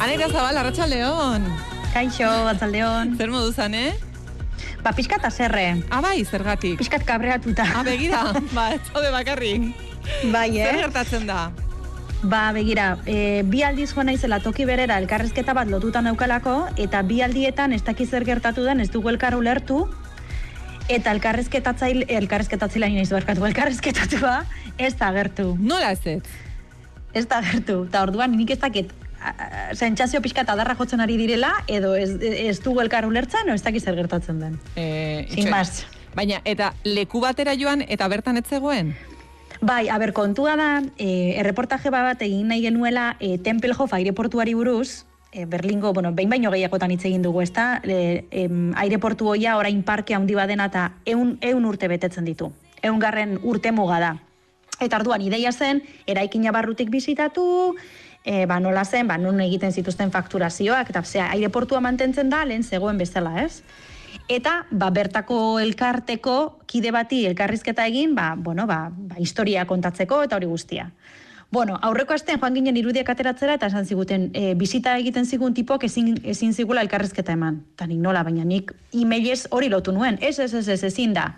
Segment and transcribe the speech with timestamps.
[0.00, 1.42] Aneira Zabal, Arratxaldeon.
[1.92, 3.10] Kaixo, atzaldeon.
[3.20, 3.90] Zer modu zan, eh?
[4.80, 5.82] Ba, pixkat azerre.
[5.92, 6.78] Ah, bai, zergatik.
[6.80, 7.66] Pixkat kabreatuta.
[7.68, 8.22] Ah, begira,
[8.56, 9.66] ba, ez zaude bakarrik.
[10.32, 10.78] Bai, Zer eh?
[10.86, 11.50] gertatzen da?
[12.22, 17.20] Ba, begira, e, bi aldiz joan naizela toki berera elkarrezketa bat lotuta naukalako, eta bi
[17.20, 19.82] aldietan ez dakiz zer gertatu den, ez dugu elkar ulertu,
[20.88, 24.38] eta elkarrezketatzaile, elkarrezketatzaile naiz barkatu, elkarrezketatua
[24.80, 25.52] ez da gertu.
[25.60, 26.24] Nola ez ez?
[27.12, 27.82] Ez da gertu.
[27.90, 28.96] Eta orduan nik ez dakit
[29.74, 33.84] sentsazio pixkat adarra jotzen ari direla, edo ez, ez dugu elkar ulertzen, o ez dakiz
[33.84, 34.58] gertatzen den.
[34.76, 35.86] Eh, Sin más.
[36.14, 38.96] Baina, eta leku batera joan eta bertan ez zegoen?
[39.60, 45.44] Bai, aber, kontua da, e, erreportaje bat egin nahi genuela e, Tempelhof aireportuari buruz, e,
[45.44, 47.82] Berlingo, bueno, behin baino gehiagotan hitz egin dugu, ezta?
[47.84, 52.50] E, em, aireportu hoia orain parke handi badena eta eun, eun urte betetzen ditu.
[52.82, 54.14] Eungarren urte muga da.
[54.80, 57.76] Eta orduan ideia zen, eraikina barrutik bizitatu,
[58.24, 62.64] e, ba, nola zen, ba, non egiten zituzten fakturazioak, eta zera, aireportua mantentzen da, lehen
[62.64, 63.62] zegoen bezala, ez?
[64.30, 66.36] Eta ba, bertako elkarteko
[66.70, 70.90] kide bati elkarrizketa egin, ba, bueno, ba, ba, historia kontatzeko eta hori guztia.
[71.50, 75.82] Bueno, aurreko astean joan ginen irudiak ateratzera eta esan ziguten, e, bizita egiten zigun tipoak
[75.88, 77.64] ezin, ezin zigula elkarrizketa eman.
[77.74, 80.18] Eta nik nola, baina nik emailez hori lotu nuen.
[80.22, 81.32] Ez, ez, ez, ez, ezin da.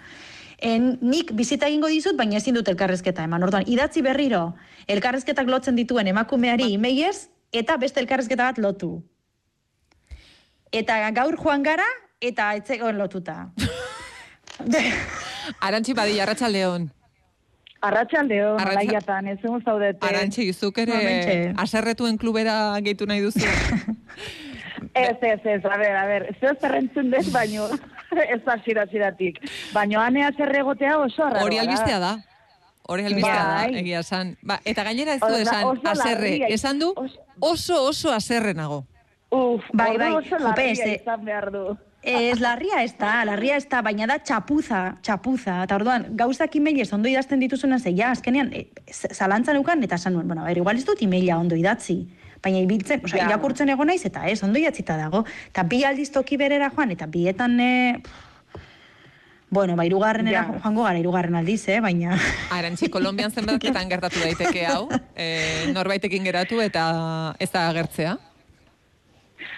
[0.63, 3.43] En, nik bizita egingo dizut, baina ezin dut elkarrezketa eman.
[3.43, 4.53] Orduan, idatzi berriro,
[4.87, 8.93] elkarrezketak lotzen dituen emakumeari emailez, eta beste elkarrezketa bat lotu.
[10.73, 11.89] Eta gaur joan gara,
[12.23, 13.51] eta etzegoen lotuta.
[15.67, 16.87] Arantxi badilla, Arratxaldeon.
[17.83, 20.07] Arratxaldeo, Arratxa- malaiatan, ez zuen zaudete.
[20.07, 23.43] Arantxi, zuk ere aserretuen klubera gehitu nahi duzu.
[24.95, 27.69] Ez, ez, ez, a ber, a ber, zeo zerrentzun dut, baino,
[28.35, 29.39] ez da ziratziratik.
[29.73, 32.13] Baino, anea zerregotea oso arraroa Hori albistea da.
[32.93, 33.77] Hori albistea da, Bai.
[33.81, 34.35] egia esan.
[34.43, 36.33] Ba, eta gainera ez du Oso- esan oso aserre.
[36.53, 36.93] Esan du
[37.41, 38.85] Oso- oso aserre nago.
[39.31, 41.63] Uf, Bai, bai, oso larria izan behar du.
[42.03, 45.61] Ez larria ez da, larria ez da, baina da txapuza, txapuza.
[45.65, 48.67] Eta orduan, gauzak emailez ondo idazten dituzuna ze, ja, azkenean, e,
[49.15, 52.01] zalantzan eukan, eta esan nuen, bueno, ber, igual ez dut emaila ondo idatzi.
[52.43, 53.29] Baina ibiltzen, osea, Ja.
[53.31, 55.25] irakurtzen egon naiz, eta ez, ondo idatzita dago.
[55.49, 58.03] Eta bi aldiz toki berera joan, eta bietan, e,
[59.51, 60.59] bueno, ba, irugarrenera Ja.
[60.63, 62.17] joango gara, irugarren aldiz, eh, baina...
[62.51, 64.89] Arantxi, Kolombian zenbatetan gertatu daiteke hau.
[65.15, 68.19] E, norbaitekin geratu eta ez da agertzea.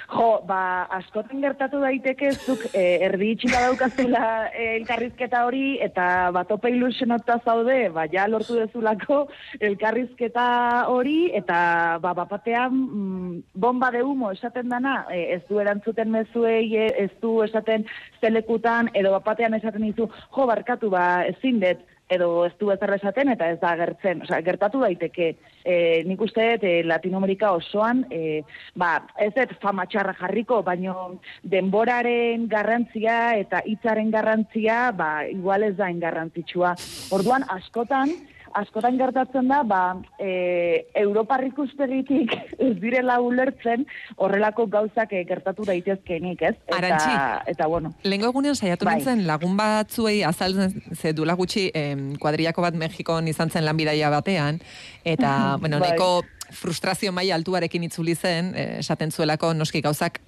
[0.05, 6.69] Jo, ba, askotan gertatu daiteke zuk eh, erdi itxita daukazula eh, elkarrizketa hori, eta batope
[6.75, 9.23] ilusionota zaude, ba, ja lortu dezulako
[9.65, 10.47] elkarrizketa
[10.93, 11.57] hori, eta
[12.05, 17.39] ba, bapatean mm, bomba de humo esaten dana, eh, ez du erantzuten mezuei, ez du
[17.47, 17.89] esaten
[18.21, 23.31] zelekutan, edo bapatean esaten dizu, jo, barkatu, ba, ezin dut, edo ez du ezer esaten
[23.33, 24.23] eta ez da agertzen.
[24.27, 25.31] Osea, gertatu daiteke,
[25.65, 25.77] e,
[26.09, 28.43] nik uste dut e, Latinoamerika osoan, e,
[28.77, 35.75] ba, ez dut fama txarra jarriko, baino denboraren garrantzia eta hitzaren garrantzia, ba, igual ez
[35.81, 36.75] da garrantzitsua.
[37.15, 38.13] Orduan, askotan,
[38.55, 39.83] askotan gertatzen da, ba,
[40.19, 42.35] e, Europar ikuspegitik
[42.67, 46.55] ez direla ulertzen horrelako gauzak e, gertatu daitezkenik, ez?
[46.67, 47.15] Eta, Arantxi.
[47.55, 47.95] eta bueno.
[48.05, 48.99] Lengo egunean saiatu Bai.
[48.99, 54.61] nintzen lagun batzuei azaltzen ze dula gutxi em, kuadriako bat Mexikon izan zen lanbidaia batean,
[55.05, 55.91] eta, bueno, Bai.
[55.91, 56.23] nahiko
[56.55, 60.21] frustrazio maila altuarekin itzuli zen, eh, esaten zuelako noski gauzak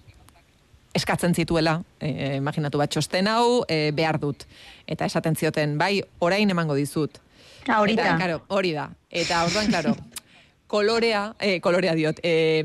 [0.96, 4.46] eskatzen zituela, eh, imaginatu bat txosten hau, eh, behar dut.
[4.86, 7.20] Eta esaten zioten, bai, orain emango dizut.
[7.68, 8.02] Ah, horita.
[8.02, 8.90] Eta, claro, hori da.
[9.10, 9.94] Eta orduan, claro,
[10.66, 12.64] kolorea, eh, kolorea diot, eh,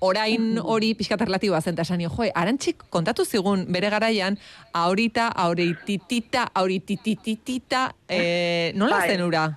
[0.00, 4.38] orain hori pixkat relatiboa zen, eta esan nio, joe, arantxik kontatu zigun bere garaian,
[4.72, 9.10] aurita, aurititita, auritititita, eh, nola Bai.
[9.10, 9.50] zen ura?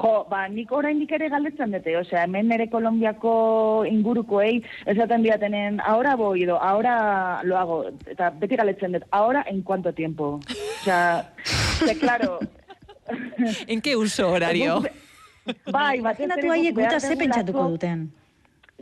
[0.00, 6.14] Jo, ba, nik oraindik ere galdetzen dute, osea, hemen nere Kolombiako ingurukoei, esaten diatenen, ahora
[6.16, 10.40] voy, edo, ahora lo hago, eta beti galdetzen dut, ahora en cuánto tiempo?
[10.80, 11.34] Osea,
[11.84, 12.38] que claro...
[13.72, 14.82] En qué uso horario?
[15.70, 18.06] bai, batez Imaginatu ere haiek guk behar guta ze pentsatuko duten.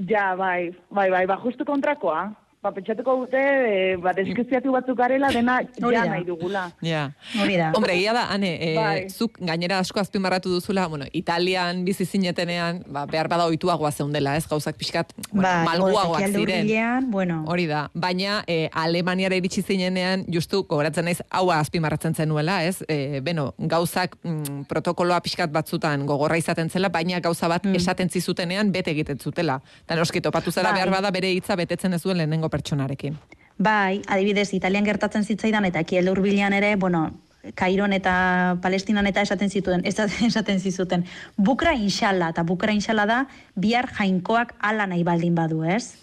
[0.09, 2.33] Ja, bai, bai, bai, ba, justu kontrakoa.
[2.61, 6.65] Ba, pentsatuko dute, e, ba, deskriziatu batzuk garela, dena ja nahi dugula.
[6.83, 7.05] Ja.
[7.41, 7.69] Hori da.
[7.77, 9.05] Hombre, egia da, ane, e, Bai.
[9.15, 14.49] zuk gainera asko azpimarratu duzula, bueno, Italian bizi zinetenean, ba, behar bada oituagoa zeundela, ez,
[14.51, 16.41] gauzak pixkat, bueno, Ba, malguagoak ziren.
[16.41, 22.65] hurbilean, bueno, Hori da, baina e, Alemaniara iritsi zinenean, justu, gogoratzen naiz, haua azpimarratzen zenuela,
[22.65, 22.83] ez?
[22.89, 28.73] E, beno, gauzak mm, protokoloa pixkat batzutan gogorra izaten zela, baina gauza bat esaten zizutenean
[28.75, 29.61] bete egiten zutela.
[29.87, 30.75] Eta noski topatu zera Mm.
[30.75, 30.83] Bai.
[30.83, 33.17] behar bada bere hitza betetzen ez duen lehenengo pertsonarekin.
[33.59, 37.09] Bai, adibidez, Italian gertatzen zitzaidan eta ekialde hurbilean ere, bueno,
[37.55, 39.83] Kairon eta Palestinan eta esaten zituen,
[40.31, 41.05] esaten zizuten,
[41.37, 43.19] bukra insala, eta bukra insala da,
[43.55, 45.97] bihar jainkoak ala nahi baldin badu, ez?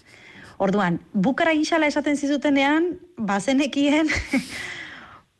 [0.58, 4.08] Orduan, bukara insala esaten zizutenean, bazenekien,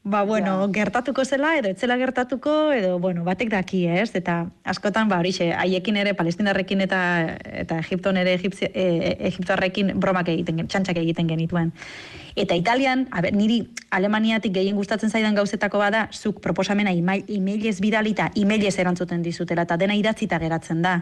[0.07, 4.13] ba, bueno, gertatuko zela, edo etzela gertatuko, edo, bueno, batek daki, ez?
[4.15, 7.01] Eta askotan, ba, horixe, haiekin ere, palestinarrekin eta
[7.65, 11.75] eta Egipton ere, Egipzi, e, Egiptoarrekin bromak egiten, txantxak egiten genituen.
[12.39, 18.31] Eta Italian, a ber, niri Alemaniatik gehien gustatzen zaidan gauzetako bada, zuk proposamena emailez bidalita,
[18.39, 21.01] emailez erantzuten dizutela, eta dena idatzita geratzen da.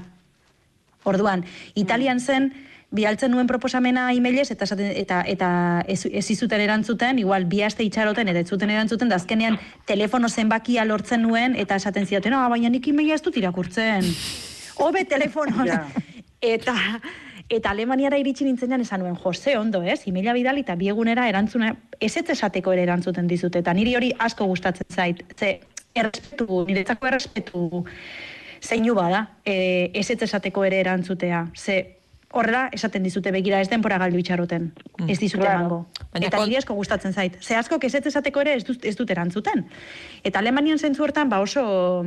[1.04, 1.44] Orduan,
[1.76, 2.54] Italian zen,
[2.94, 5.50] bialtzen nuen proposamena emailez eta eta eta
[5.88, 10.28] ez, ez izuten erantzuten, igual bi aste itxaroten eta ez zuten erantzuten, da azkenean telefono
[10.28, 14.04] zenbakia lortzen nuen eta esaten zioten, "Ah, baina nik emaila ez dut irakurtzen."
[14.76, 15.64] Hobe telefono.
[16.40, 16.74] Eta
[17.50, 20.06] eta Alemaniara iritsi nintzenean esan nuen, "Jose, ondo, ez?
[20.06, 24.46] Emaila bidali eta biegunera erantzuna ez ez esateko ere erantzuten dizute eta niri hori asko
[24.46, 25.24] gustatzen zait.
[25.36, 25.60] Ze
[25.94, 27.84] errespetu, niretzako errespetu
[28.64, 31.50] zeinu bada, e, ez ez esateko ere erantzutea.
[31.54, 31.93] Ze
[32.34, 34.72] horrela esaten dizute begira ez denpora galdu itxaroten.
[34.98, 35.08] Mm.
[35.08, 35.58] Ez dizute claro.
[35.60, 35.80] emango.
[36.14, 37.38] Eta nire asko gustatzen zait.
[37.42, 39.66] Ze asko ez esateko ere ez dut, ez dut erantzuten.
[40.22, 42.04] Eta Alemanian zentzu hortan ba oso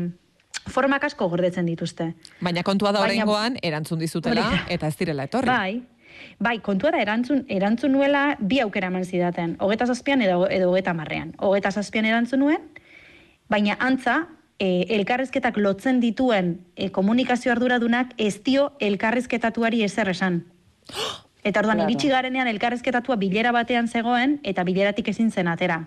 [0.67, 2.13] formak asko gordetzen dituzte.
[2.41, 5.47] Baina kontua da horrengoan erantzun dizutela eta ez direla etorri.
[5.47, 5.83] Bai,
[6.39, 9.55] Bai, kontua da erantzun, erantzun nuela bi aukera eman zidaten.
[9.61, 11.33] Hogeta zazpian edo, edo hogeta marrean.
[11.37, 12.63] Hogeta zazpian erantzun nuen,
[13.49, 14.23] baina antza,
[14.59, 20.43] e, elkarrizketak lotzen dituen e, komunikazio arduradunak ez dio elkarrizketatuari ezer esan.
[21.43, 21.89] Eta orduan, claro.
[21.89, 25.83] iritsi garenean elkarrizketatua bilera batean zegoen, eta bileratik ezin zen atera.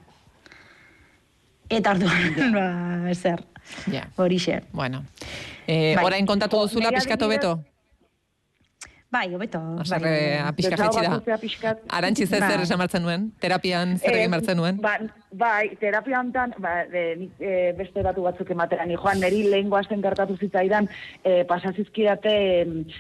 [1.69, 2.67] Eta orduan, ba,
[3.11, 3.45] ezer.
[3.93, 4.07] Ja.
[4.17, 4.63] Horixe.
[4.73, 5.05] Bueno.
[5.67, 6.05] Eh, bai.
[6.05, 7.59] Orain kontatu duzula pizkatu beto?
[9.11, 9.59] Bai, hobeto.
[9.83, 11.75] Azarre, bai, apiska jetxi da.
[11.99, 13.31] Arantzi zer zer esan martzen nuen?
[13.43, 14.79] Terapian zer egin martzen nuen?
[14.83, 14.95] Ba,
[15.33, 18.89] bai, terapian tan, ba, e, e, beste datu batzuk ematean.
[18.89, 20.89] Ni joan, neri lehen guazten gertatu zitzaidan,
[21.23, 22.35] e, pasazizkidate,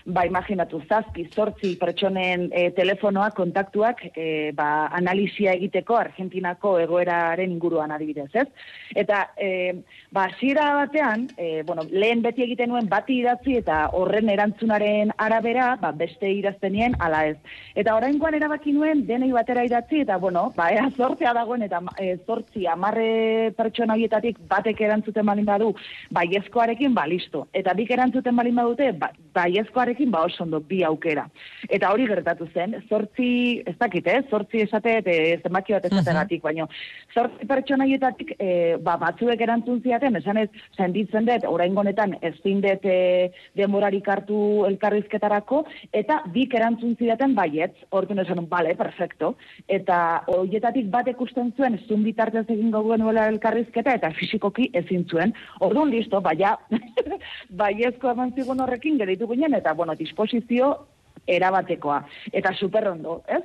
[0.07, 7.91] ba, imaginatu, zazki, zortzi pertsonen e, telefonoak, kontaktuak, e, ba, analizia egiteko Argentinako egoeraren inguruan
[7.91, 8.47] adibidez, ez?
[8.95, 9.83] Eta, e,
[10.15, 15.75] ba, zira batean, e, bueno, lehen beti egiten nuen bati idatzi eta horren erantzunaren arabera,
[15.83, 17.37] ba, beste idaztenien ala ez.
[17.75, 22.20] Eta oraingoan erabaki nuen denei batera idatzi eta bueno, ba ea zortea dagoen eta e,
[22.27, 25.73] zortzi amarre pertsona horietatik batek erantzuten balin badu,
[26.11, 27.47] baiezkoarekin ba listo.
[27.53, 31.27] Eta bik erantzuten balin badute, ba, baiezkoarekin ba oso ondo bi aukera.
[31.69, 34.23] Eta hori gertatu zen, zortzi, ez dakit, eh?
[34.31, 36.67] zortzi esate, e, zenbaki bat esategatik, baino,
[37.15, 42.35] zortzi pertsona horietatik e, ba, batzuek erantzun ziaten, esan ez, senditzen dut, orain honetan ez
[42.43, 49.35] zindet e, demorarik hartu elkarrizketarako, eta bik erantzun zidaten baietz, ordu esan, bale, perfecto,
[49.69, 55.91] eta horietatik bat ikusten zuen, zun bitartez egin goguen elkarrizketa, eta fisikoki ezin zuen, orduan
[55.91, 56.57] listo, baia,
[57.63, 60.87] baiezko eman zigun horrekin geritu ginen, eta, bueno, disposizio
[61.27, 63.43] erabatekoa, eta superrondo, ez?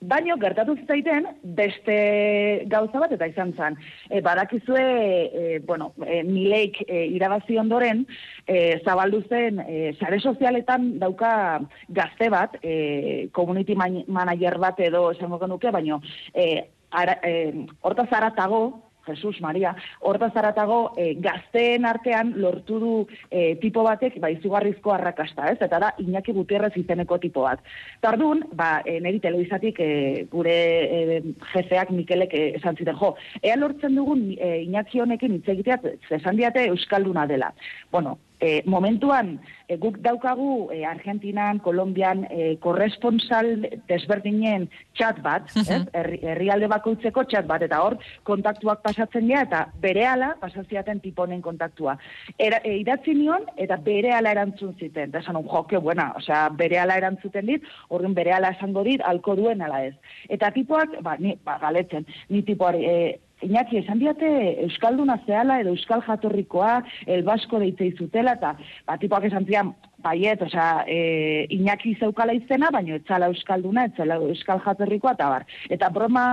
[0.00, 3.76] Baino gertatu zaiten beste gauza bat eta izan zen.
[4.08, 8.06] E, badakizue, e, bueno, e, mileik e, irabazi ondoren,
[8.46, 15.38] e, zabaldu zen, e, sare sozialetan dauka gazte bat, e, community manager bat edo esango
[15.38, 16.00] genuke, baino,
[16.32, 22.92] e, ara, e, horta zaratago, Jesus Maria, horta zaratago e, gazteen artean lortu du
[23.30, 25.58] e, tipo batek ba izugarrizko arrakasta, ez?
[25.60, 27.60] Eta da Iñaki Gutierrez izeneko tipo bat.
[28.00, 29.90] Tardun, ba e, neri telebizatik e,
[30.30, 31.20] gure e,
[31.52, 35.80] jefeak Mikelek esan ziten jo, ea lortzen dugun e, Iñaki honekin hitz egitea
[36.20, 37.52] esan diate euskalduna dela.
[37.92, 44.68] Bueno, e, momentuan e, guk daukagu e, Argentinan, Kolombian e, korresponsal desberdinen
[44.98, 51.00] txat bat, uh herrialde bakoitzeko txat bat, eta hor kontaktuak pasatzen dira, eta berehala pasaziaten
[51.04, 51.96] tiponen kontaktua.
[52.38, 55.10] Era, e, idatzi nion, eta berehala erantzun ziten.
[55.10, 59.62] Eta esan, jo, que buena, osea, berehala erantzuten dit, horren berehala esango dit, alko duen
[59.62, 59.94] ala ez.
[60.28, 64.28] Eta tipoak, ba, ni, ba, galetzen, ni tipoari, e, Iñaki, esan diate
[64.66, 68.52] Euskalduna zehala edo Euskal Jatorrikoa, el Basko deitze izutela, eta
[68.88, 75.14] batipoak esan zian, baiet, osea, e, Iñaki zeukala izena, baina etzala Euskalduna, etzala Euskal Jatorrikoa,
[75.16, 75.46] eta bar.
[75.70, 76.24] Eta broma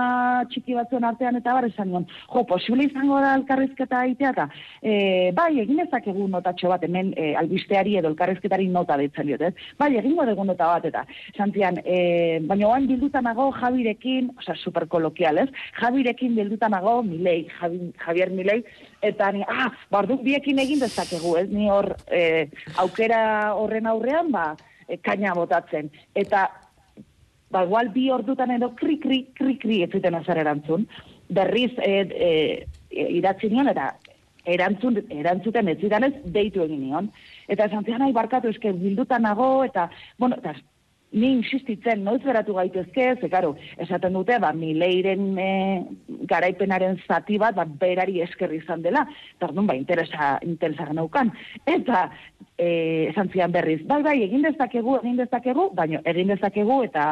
[0.50, 4.48] txiki batzuen artean, eta bar, esan nion, jo, posible izango da elkarrizketa aitea, eta
[4.82, 9.70] e, bai, egin ezakegu notatxo bat, hemen e, albisteari edo elkarrizketari nota ditzen diot, ez?
[9.80, 14.56] Bai, egingo dugu nota bat, eta, esan zian, e, baina oan bildutan nago Javirekin, osea,
[14.64, 15.48] superkolokial, ez?
[15.80, 18.62] Javirekin bildutan nago, Milei, Javier Milei,
[19.02, 21.48] eta ni, ah, barduk biekin egin dezakegu, ez?
[21.50, 22.48] Ni hor, e,
[22.82, 24.52] aukera horren aurrean, ba,
[24.86, 25.90] e, kaina botatzen.
[26.14, 26.48] Eta,
[27.50, 30.88] ba, igual bi ordutan edo kri, kri, kri, kri, ez zuten azar erantzun.
[31.28, 32.30] Berriz, e, e,
[32.90, 33.92] e, idatzi nion, eta
[34.48, 37.12] erantzun, erantzuten ez zidanez, deitu egin nion.
[37.48, 40.56] Eta esan zian, barkatu eske bilduta nago, eta, bueno, eta
[41.12, 45.48] ni insistitzen, noiz beratu gaitezke, ze karo, esaten dute, ba, mileiren e,
[46.28, 51.32] garaipenaren zati bat, ba, berari esker izan dela, eta ba, interesa, interesa genaukan.
[51.64, 52.10] Eta,
[52.58, 57.04] e, esan zian berriz, bai, bai, egin dezakegu, egin dezakegu, baina egin dezakegu, eta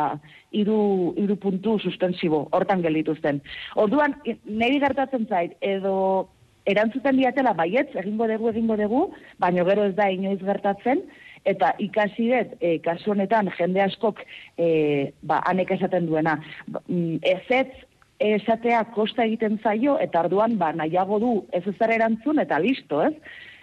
[0.53, 3.41] hiru hiru puntu suspensibo, hortan gelituzten.
[3.81, 6.29] Orduan, niri gertatzen zait, edo
[6.67, 9.07] erantzuten diatela baietz, egingo dugu, egingo dugu,
[9.41, 11.07] baina gero ez da inoiz gertatzen,
[11.45, 14.23] eta ikasi dut, e, kasu honetan, jende askok,
[14.59, 16.39] e, ba, anek esaten duena,
[16.69, 17.85] ba, mm, ezetz
[18.19, 23.15] esatea kosta egiten zaio, eta orduan, ba, nahiago du ez ez erantzun, eta listo, ez?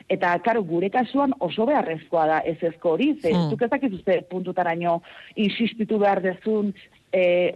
[0.10, 3.50] Eta, karo, gure kasuan oso beharrezkoa da ez ezko hori, ze, Hmm.
[3.50, 5.01] zuk ez puntutaraino
[5.36, 6.74] insistitu behar dezun,
[7.12, 7.53] e,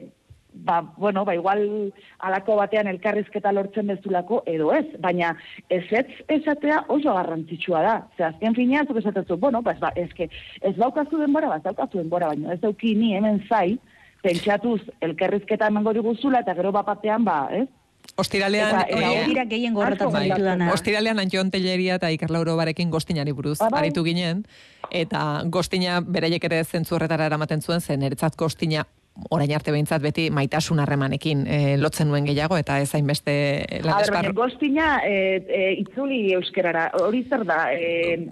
[0.64, 5.36] ba, bueno, ba, igual alako batean elkarrizketa lortzen bezulako, edo ez, baina
[5.70, 7.96] ez ez esatea oso garrantzitsua da.
[8.18, 10.30] Ze azken finean, zuk esatezu, bueno, ba, ez, ba, eske,
[10.62, 13.80] ez daukazu denbora, ba, ez daukazu denbora, baina ez dauki ni hemen zai,
[14.24, 17.68] pentsatuz elkarrizketa emango diguzula, eta gero bapatean, ba, ez?
[18.18, 20.72] Ostiralean, Eta- eta eh, hori dira gehien gorrotatzen ditudana.
[20.74, 23.70] Ostiralean Antion Telleria eta Iker Lauro barekin gostinari buruz bai.
[23.82, 24.46] aritu ginen,
[24.90, 28.86] eta gostina beraiek ere zentzu horretara eramaten zuen, zen eretzat gostina
[29.30, 33.34] orain arte behintzat beti maitasun harremanekin eh, lotzen nuen gehiago, eta ez hainbeste
[33.84, 37.72] lan esparru- gostina e, e, itzuli euskerara, hori zer da?
[37.74, 37.86] E,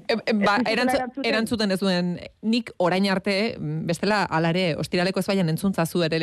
[0.08, 1.26] E, e, ba, ez erantzuten?
[1.26, 6.20] erantzuten ez duen, nik orain arte, mm, bestela alare, ostiraleko ez baian entzuntzazu ere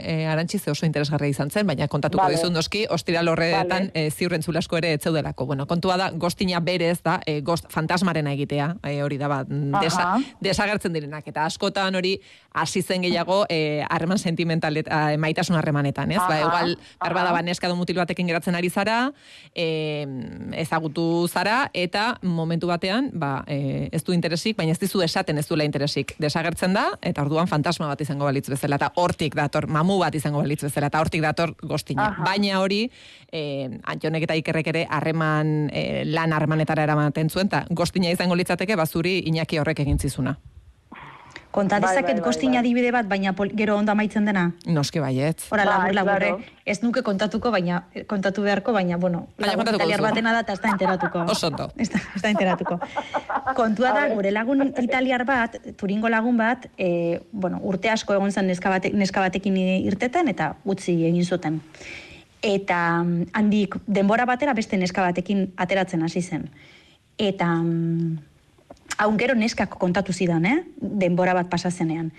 [0.00, 2.36] e, arantxiz oso interesgarria izan zen, baina kontatuko Vale.
[2.36, 4.06] dizun noski, ostiral horretan Vale.
[4.06, 5.46] e, ziur entzulasko ere etzeudelako.
[5.46, 9.80] Bueno, kontua da, gostina berez da, e, gost, fantasmarena egitea, e, hori da, bat, mm,
[9.82, 12.16] desa, desagertzen direnak, eta askotan hori
[12.54, 16.18] hasi zen gehiago e, harreman sentimental eta e, maitasun harremanetan, ez?
[16.18, 17.24] Ba, Aha, igual, behar aha.
[17.26, 19.12] bada, neska edo mutil batekin geratzen ari zara,
[19.54, 20.06] e,
[20.62, 25.46] ezagutu zara, eta momentu batean, ba, e, ez du interesik, baina ez dizu esaten ez
[25.48, 26.14] duela interesik.
[26.22, 30.42] Desagertzen da, eta orduan fantasma bat izango balitz bezala, eta hortik dator, mamu bat izango
[30.44, 32.10] balitz bezala, eta hortik dator gostina.
[32.12, 32.24] Aha.
[32.30, 32.86] Baina hori,
[33.32, 38.76] e, Antionek eta Ikerrek ere harreman, e, lan harremanetara eramaten zuen, eta gostina izango litzateke,
[38.76, 40.36] bazuri Iñaki horrek egin zizuna.
[41.56, 42.56] Konta dezaket bai, bai, bai.
[42.60, 44.52] adibide bat, baina pol- gero ondo amaitzen dena.
[44.66, 45.46] Noski baietz.
[45.50, 46.28] Ora, Bai, labur, laburre.
[46.34, 46.42] claro.
[46.66, 50.52] Ez nuke kontatuko, baina eh, kontatu beharko, baina, bueno, Baina lagun italiar batena da, eta
[50.52, 51.24] ez da enteratuko.
[51.32, 51.70] Oso ondo.
[51.78, 52.78] Ez da, ez da enteratuko.
[53.56, 58.46] Kontua da, gure lagun italiar bat, turingo lagun bat, e, bueno, urte asko egon zen
[58.52, 61.62] neska, bate, neska batekin irteten, eta utzi egin zuten.
[62.42, 62.78] Eta
[63.32, 66.50] handik denbora batera beste neska batekin ateratzen hasi zen.
[67.18, 68.18] Eta mm,
[68.98, 70.58] hau gero neskak kontatu zidan, eh?
[70.76, 72.12] denbora bat pasazenean.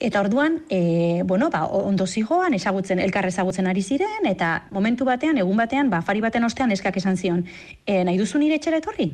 [0.00, 5.36] Eta orduan, e, bueno, ba, ondo zigoan, ezagutzen, elkar ezagutzen ari ziren, eta momentu batean,
[5.42, 7.44] egun batean, ba, afari baten ostean neskak esan zion,
[7.84, 9.10] e, nahi duzu nire etxera etorri?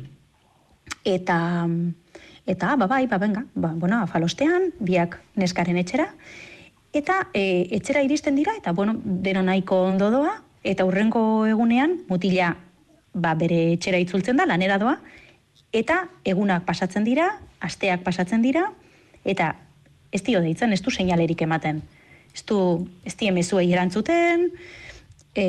[1.03, 1.67] Eta,
[2.47, 6.07] eta, ba, bai, ba, benga, ba, bueno, afalostean, biak neskaren etxera,
[6.95, 12.53] eta e, etxera iristen dira, eta, bueno, dena nahiko ondo doa, eta hurrengo egunean, mutila,
[13.11, 15.01] ba, bere etxera itzultzen da, lanera doa,
[15.73, 18.71] eta egunak pasatzen dira, asteak pasatzen dira,
[19.25, 19.55] eta
[20.11, 21.81] ez dio deitzen, ez du seinalerik ematen.
[22.33, 24.47] Ez du, ez die mezuei erantzuten,
[25.35, 25.45] e,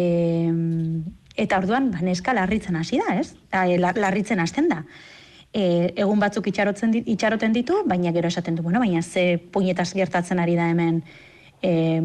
[1.39, 3.35] eta orduan, ba, neska larritzen hasi da, ez?
[3.53, 4.83] Da, e, la- larritzen hasten da.
[5.53, 9.95] E, egun batzuk itxarotzen dit, itxaroten ditu, baina gero esaten du, bueno, baina ze puñetas
[9.95, 11.03] gertatzen ari da hemen
[11.63, 12.03] e,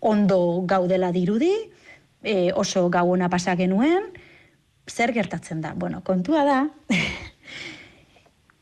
[0.00, 1.52] ondo gaudela dirudi,
[2.22, 4.12] e, oso gau ona pasa genuen,
[4.88, 5.74] zer gertatzen da?
[5.76, 6.58] Bueno, kontua da,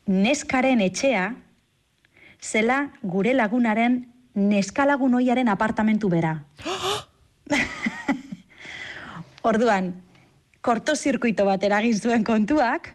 [0.07, 1.31] neskaren etxea
[2.41, 4.05] zela gure lagunaren
[4.37, 6.35] neskalagun oiaren apartamentu bera.
[9.47, 9.93] Orduan,
[10.61, 12.93] kortozirkuito bat eragin zuen kontuak,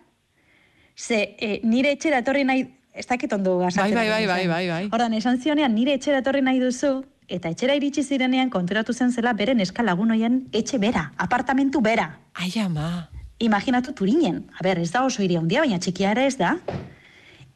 [0.96, 3.96] ze e, nire etxera etorri nahi, ez dakit ondo gazatzen.
[3.96, 4.82] Bai, bai, bai, bai, bai.
[4.92, 7.00] Ordan, esan zionean, nire etxera etorri nahi duzu,
[7.32, 12.10] eta etxera iritsi zirenean konturatu zen zela bere neska lagun oien etxe bera, apartamentu bera.
[12.34, 13.08] Ai, ama.
[13.42, 14.44] Imaginatu turinen.
[14.54, 16.54] A ber, ez da oso iria handia, baina txikia ere ez da.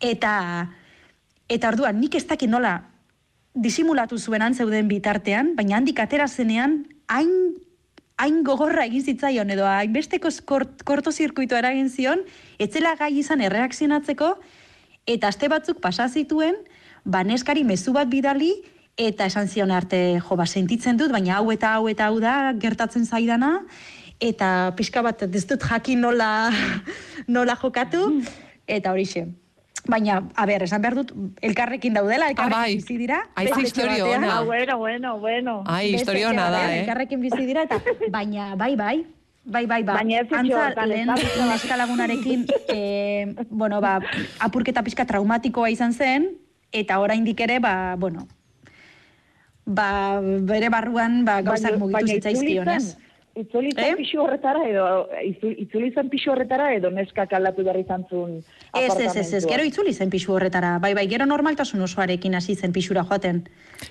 [0.03, 0.33] Eta,
[1.49, 2.81] eta orduan, nik ez dakit nola
[3.55, 7.31] disimulatu zuen antzeuden bitartean, baina handik atera zenean, hain,
[8.21, 12.25] hain gogorra egin zitzaion, edo hainbesteko kort, kortozirkuito eragin zion,
[12.59, 14.35] etzela gai izan erreakzionatzeko,
[15.07, 16.59] eta aste batzuk pasa zituen,
[17.05, 18.53] ba neskari mezu bat bidali,
[18.97, 22.53] eta esan zion arte, jo, ba, sentitzen dut, baina hau eta hau eta hau da
[22.61, 23.61] gertatzen zaidana,
[24.21, 26.51] eta pixka bat ez dut jakin nola,
[27.29, 28.23] nola jokatu,
[28.67, 29.27] eta horixe.
[29.87, 31.13] Baina, a ber, esan behar dut,
[31.47, 32.75] elkarrekin daudela, elkarrekin bai.
[32.75, 33.21] bizi dira.
[33.37, 34.25] Ai, beste ze etxe historia batean.
[34.25, 34.39] ona.
[34.39, 35.63] Ah, bueno, bueno, bueno.
[35.67, 36.81] Ai, etxe ona da, eh?
[36.81, 37.79] Elkarrekin bizi dira, eta
[38.11, 39.07] baina, bai, bai,
[39.47, 39.95] Bai, bai, ba.
[40.01, 41.51] Baina ez Antza, lehen da, pixka bat.
[41.53, 42.41] neskalagunarekin,
[42.75, 44.01] e, bueno, ba,
[44.43, 46.33] apurketa pixka traumatikoa izan zen,
[46.75, 48.27] eta oraindik ere, ba, bueno,
[49.65, 52.97] ba, bere barruan, ba, gauzak mugitu zitzaizkion, ez?
[53.37, 53.97] Itzuli zen Eh?
[53.99, 54.85] pixu horretara edo,
[55.61, 58.39] itzuli zen pixu horretara edo neskak aldatu behar izan zuen
[58.73, 60.79] Ez, ez, ez, ez, gero itzuli zen pixu horretara.
[60.81, 63.43] Bai, bai, gero normaltasun osoarekin hasi zen pixura joaten.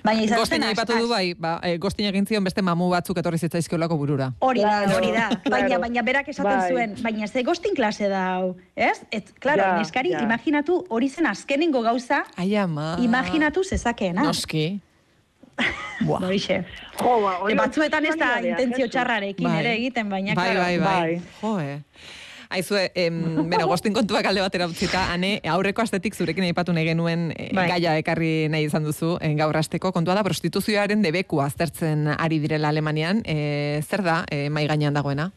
[0.02, 3.38] Baina izan zen, aipatu du bai, ba, e, gostin egin zion beste mamu batzuk etorri
[3.38, 4.32] zitzaizkiolako burura.
[4.40, 5.28] Hori da, Claro, hori da.
[5.50, 5.80] Baina, claro.
[5.86, 6.72] baina berak esaten Bai.
[6.72, 8.98] zuen, baina ze gostin klase da hau, ez?
[9.12, 10.22] Et, claro, Ja, neskari, ja.
[10.26, 12.96] imaginatu, hori zen azkenengo gauza, Ai, ama.
[13.00, 14.22] imaginatu zezakeena.
[14.22, 14.80] Noski.
[16.06, 16.20] Buah.
[16.26, 16.64] Horixe.
[17.00, 20.60] Jo, ba, E, batzuetan ez da intentzio txarrarekin ere egiten, baina, bai, claro.
[20.60, 21.20] bai, bai, Bai.
[21.40, 21.80] Jo, eh.
[22.48, 23.16] Aizue, em,
[23.50, 27.66] bera, gostin kontuak alde batera utzita, ane, aurreko astetik zurekin aipatu nahi genuen e, Bai.
[27.72, 32.70] gaia ekarri nahi izan duzu, e, gaur asteko kontua da prostituzioaren debeku aztertzen ari direla
[32.70, 35.32] Alemanian, e, zer da e, mai gainean dagoena?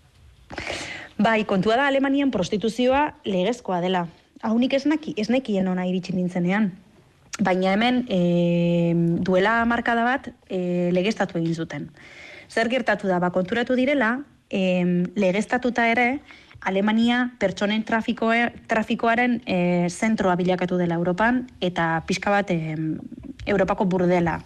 [1.17, 4.05] Bai, kontua da Alemanian prostituzioa legezkoa dela.
[4.45, 6.69] Haunik ez, naki, ez nekien ona iritsi nintzenean.
[7.39, 8.93] Baina hemen e,
[9.23, 11.87] duela markada bat e, legeztatu egin zuten.
[12.49, 14.19] Zer gertatu da, ba, konturatu direla,
[14.49, 14.83] e,
[15.15, 16.19] legeztatuta ere,
[16.59, 22.75] Alemania pertsonen trafikoe, trafikoaren e, zentroa bilakatu dela Europan, eta pixka bat e,
[23.47, 24.41] Europako burdela.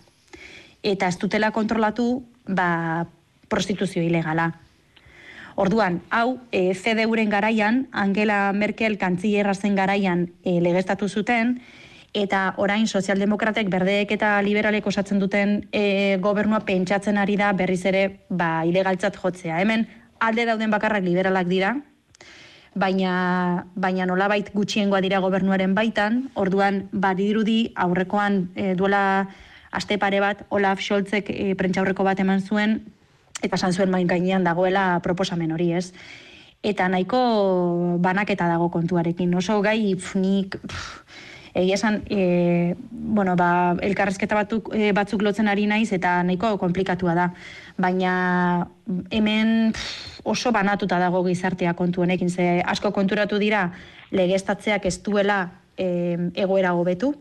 [0.83, 3.07] Eta ez dutela kontrolatu ba,
[3.49, 4.51] prostituzio ilegala.
[5.55, 11.59] Orduan, hau, e, CDUren garaian, Angela Merkel kantzillerra zen garaian e, legeztatu zuten,
[12.13, 18.03] eta orain sozialdemokratek berdeek eta liberalek osatzen duten e, gobernua pentsatzen ari da berriz ere
[18.29, 19.59] ba, ilegaltzat jotzea.
[19.61, 19.87] Hemen
[20.21, 21.73] alde dauden bakarrak liberalak dira,
[22.75, 29.27] baina, baina nolabait gutxiengoa dira gobernuaren baitan, orduan badirudi aurrekoan e, duela
[29.73, 32.79] aste pare bat Olaf Scholzek e, prentxaurreko bat eman zuen,
[33.41, 35.91] eta esan zuen main gainean dagoela proposamen hori, ez?
[36.63, 39.33] Eta nahiko banaketa dago kontuarekin.
[39.35, 41.01] Oso gai, pf, nik, pf,
[41.53, 47.13] egia esan, e, bueno, ba, elkarrezketa batzuk, e, batzuk lotzen ari naiz eta nahiko komplikatua
[47.13, 47.27] da.
[47.77, 48.67] Baina
[49.13, 53.67] hemen pf, oso banatuta dago gizartea kontu honekin, ze asko konturatu dira
[54.11, 55.39] legeztatzeak ez duela
[55.77, 57.13] e, egoera hobetu,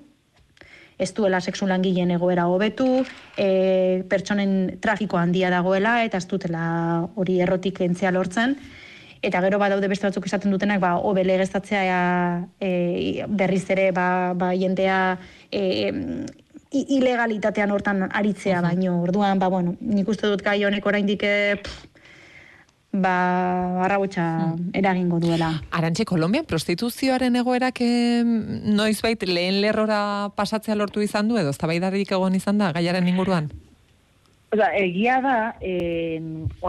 [0.99, 3.05] ez duela sexu langileen egoera hobetu,
[3.37, 8.57] e, pertsonen trafiko handia dagoela, eta ez dutela hori errotik entzia lortzen.
[9.23, 11.85] Eta gero badaude beste batzuk esaten dutenak, ba, hobe legeztatzea
[12.59, 14.97] e, berriz ere ba, ba, jendea
[15.51, 15.93] e,
[16.73, 18.99] ilegalitatean hortan aritzea baino.
[19.05, 21.35] Orduan, ba, bueno, nik uste dut gai honek oraindik e,
[22.93, 23.15] ba,
[23.87, 24.27] arrabotxa
[24.75, 25.55] eragingo duela.
[25.71, 27.79] Arantxe, Kolombian prostituzioaren egoerak
[28.75, 33.53] noizbait lehen lerrora pasatzea lortu izan du edo eztabaidarik egon izan da gaiaren inguruan?
[34.53, 36.21] Osa, egia da, eh,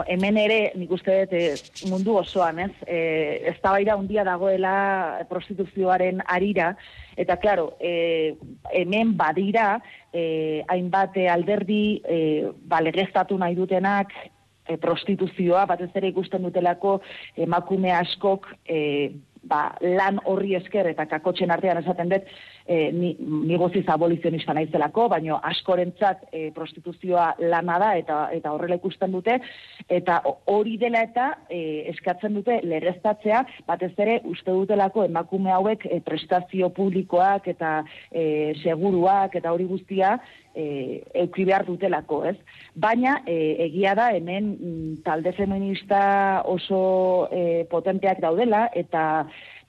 [0.07, 2.71] hemen ere, nik uste dut, eh, mundu osoan, ez?
[2.87, 6.77] Eh, ez da handia dagoela prostituzioaren arira,
[7.17, 8.35] eta, klaro, eh,
[8.71, 9.81] hemen badira,
[10.13, 14.13] eh, hainbat alderdi, eh, ba, legeztatu nahi dutenak,
[14.65, 17.01] eh, prostituzioa, batez ere ikusten dutelako
[17.35, 19.11] emakume askok eh,
[19.43, 22.29] ba, lan horri esker eta kakotxen artean esaten dut
[22.67, 28.76] eh, ni, ni goziz abolizionista naizelako, baino askorentzat eh, prostituzioa lana da eta eta horrela
[28.80, 29.39] ikusten dute
[29.89, 35.86] eta ho- hori dela eta eh, eskatzen dute legeztatzea batez ere uste dutelako emakume hauek
[35.89, 40.17] eh, prestazio publikoak eta eh, seguruak eta hori guztia
[40.56, 42.36] eh, euki behar dutelako, ez?
[42.76, 49.26] Baina eh, egia da hemen mm, talde feminista oso eh, potenteak daudela eta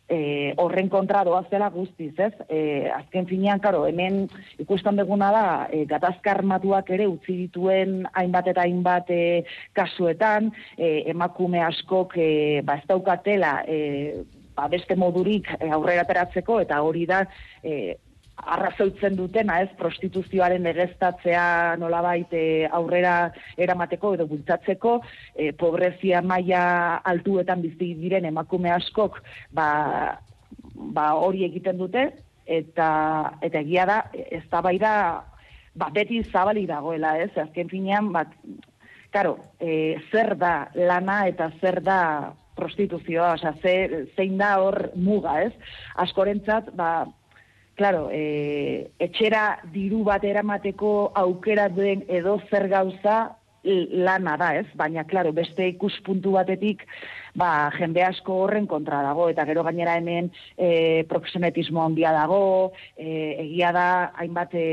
[0.09, 2.33] eh, horren kontra doazela guztiz, ez?
[2.49, 4.25] Eh, azken finean, karo, hemen
[4.61, 11.05] ikusten deguna da, eh, gatazka armatuak ere utzi dituen hainbat eta hainbat eh, kasuetan, eh,
[11.15, 14.25] emakume askok eh, ba, ez daukatela eh,
[14.57, 17.25] ba, beste modurik eh, aurrera ateratzeko eta hori da
[17.63, 17.97] eh,
[18.37, 24.99] arrazoitzen dutena, ez, prostituzioaren legeztatzea nolabait e, aurrera eramateko edo bultzatzeko,
[25.35, 26.65] e, pobrezia maila
[27.13, 29.21] altuetan bizi diren emakume askok,
[29.55, 29.69] ba,
[30.75, 32.09] ba hori egiten dute,
[32.45, 32.89] eta,
[33.41, 38.35] eta egia da, ez da ba, beti zabalik dagoela, ez, azken finean, bat,
[39.15, 45.37] Karo, e, zer da lana eta zer da prostituzioa, osea, ze, zein da hor muga,
[45.47, 45.53] ez?
[46.03, 47.07] Askorentzat, ba,
[47.75, 53.17] Claro, e, etxera diru bat eramateko aukera duen edo zer gauza
[53.65, 54.67] lana da, ez?
[54.77, 56.85] Baina, claro, beste ikuspuntu batetik,
[57.35, 63.09] ba, jende asko horren kontra dago, eta gero gainera hemen e, proxenetismo handia dago, e,
[63.47, 63.89] egia da,
[64.21, 64.67] hainbat e,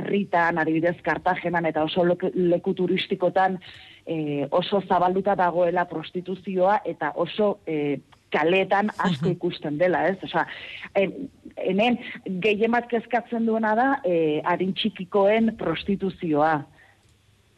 [0.00, 3.60] herritan, adibidez, kartagenan eta oso leku turistikotan
[4.06, 7.98] e, oso zabalduta dagoela prostituzioa eta oso e,
[8.34, 10.18] kaletan asko ikusten dela, ez?
[10.24, 10.46] Osa,
[10.94, 11.98] hemen
[12.44, 16.58] gehiemat kezkatzen duena da e, adin txikikoen prostituzioa.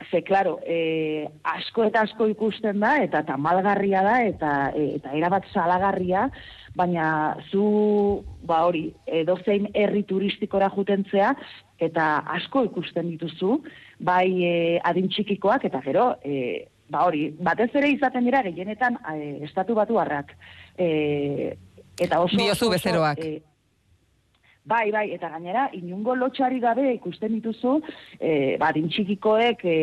[0.08, 5.50] Ze, klaro, e, asko eta asko ikusten da, eta tamalgarria da, eta, e, eta erabat
[5.52, 6.24] salagarria,
[6.76, 8.86] baina zu, ba hori,
[9.20, 11.34] edozein herri turistikora jutentzea,
[11.84, 12.06] eta
[12.36, 13.58] asko ikusten dituzu,
[14.00, 14.54] bai e,
[14.88, 20.00] adin txikikoak, eta gero, e, ba hori, batez ere izaten dira gehienetan e, estatu batu
[20.00, 20.34] harrak.
[20.78, 21.56] E,
[21.98, 22.36] eta oso...
[22.36, 23.24] Biozu bezeroak.
[23.24, 23.42] E,
[24.70, 27.78] Bai, bai, eta gainera, inungo lotxari gabe ikusten dituzu,
[28.20, 29.76] e, ba, adintxikikoek, e,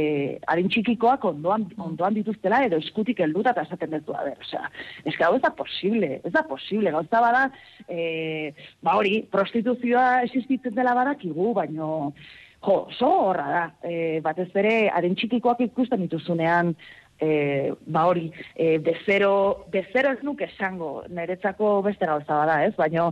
[0.54, 4.70] adintxikikoak ondoan, ondoan dituztela, edo eskutik helduta eta esaten dut, a ber, osea,
[5.04, 7.44] ez hau ez da posible, ez da posible, gauza bada,
[7.90, 8.54] e,
[8.86, 12.14] ba hori, prostituzioa existitzen dela badakigu, baino,
[12.62, 16.76] jo, zo horra da, e, batez bere, adintxikikoak ikusten dituzunean,
[17.20, 23.12] e, ba hori, e, bezero, bezero ez nuke esango, niretzako beste gauza bada, ez, baino,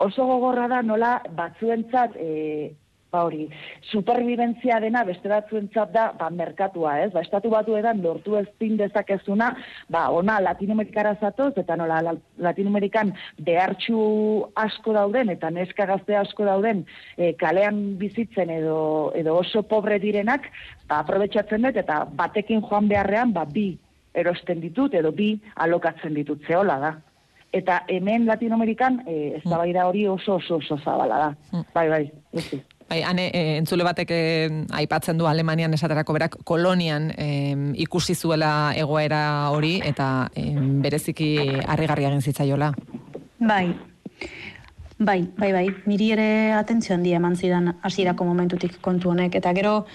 [0.00, 2.30] oso gogorra da nola batzuentzat e,
[3.10, 3.48] ba hori,
[3.90, 7.10] superviventzia dena beste batzuentzat da ba, merkatua, ez?
[7.14, 9.50] Ba, estatu batu edan lortu ez dezakezuna,
[9.90, 14.00] ba, ona Latinoamerikara zatoz, eta nola Latinoamerikan behartxu
[14.54, 16.84] asko dauden, eta neska gazte asko dauden,
[17.16, 20.50] e, kalean bizitzen edo, edo oso pobre direnak,
[20.86, 23.72] ba, aprobetsatzen dut, eta batekin joan beharrean, ba, bi
[24.14, 26.96] erosten ditut, edo bi alokatzen ditut, zehola da
[27.52, 31.30] eta hemen Latinoamerikan eh, ez da hori oso oso oso zabala da.
[31.52, 31.64] Mm.
[31.74, 32.60] Bai, bai, ezi.
[32.90, 34.10] Bai, ane, e, entzule batek
[34.74, 37.28] aipatzen du Alemanian esaterako berak kolonian e,
[37.84, 39.20] ikusi zuela egoera
[39.54, 40.48] hori eta e,
[40.82, 41.28] bereziki
[41.70, 42.72] harrigarri egin zitzaiola.
[43.38, 43.68] Bai,
[44.98, 49.86] bai, bai, bai, niri ere atentzio handia eman zidan hasierako momentutik kontu honek, eta gero,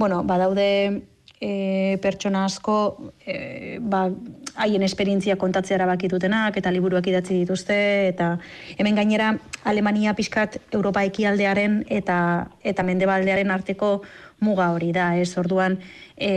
[0.00, 1.02] bueno, badaude
[1.40, 4.08] e, pertsona asko e, ba,
[4.58, 8.36] haien esperientzia kontatzea erabaki dutenak eta liburuak idatzi dituzte eta
[8.76, 12.18] hemen gainera Alemania pixkat Europa ekialdearen eta
[12.62, 14.00] eta Mendebaldearen arteko
[14.40, 15.30] muga hori da, ez?
[15.40, 15.78] Orduan,
[16.16, 16.30] e,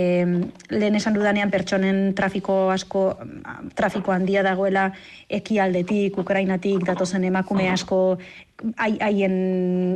[0.69, 3.03] lehen esan dudanean pertsonen trafiko asko
[3.77, 4.89] trafiko handia dagoela
[5.29, 8.17] ekialdetik, Ukrainatik datozen emakume asko
[8.77, 9.35] haien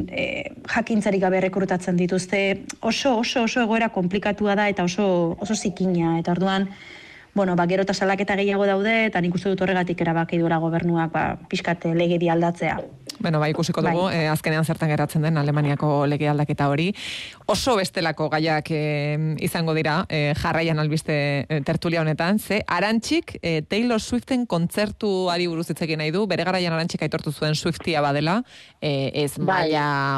[0.10, 2.44] e, jakintzarik gabe rekrutatzen dituzte.
[2.82, 6.70] Oso oso oso egoera komplikatua da eta oso oso zikina eta orduan
[7.36, 11.12] bueno, ba, gero eta salaketa gehiago daude, eta nik uste dut horregatik erabaki duela gobernuak,
[11.12, 12.78] ba, pixkat lege di aldatzea.
[13.20, 14.26] Bueno, ba, ikusiko dugu, bai.
[14.26, 16.90] eh, azkenean zertan geratzen den Alemaniako lege aldaketa hori.
[17.48, 23.62] Oso bestelako gaiak eh, izango dira, eh, jarraian albiste eh, tertulia honetan, ze arantxik eh,
[23.68, 28.42] Taylor Swiften kontzertu ari buruz itzekin nahi du, bere garaian arantxik aitortu zuen Swiftia badela,
[28.82, 29.72] eh, ez bai.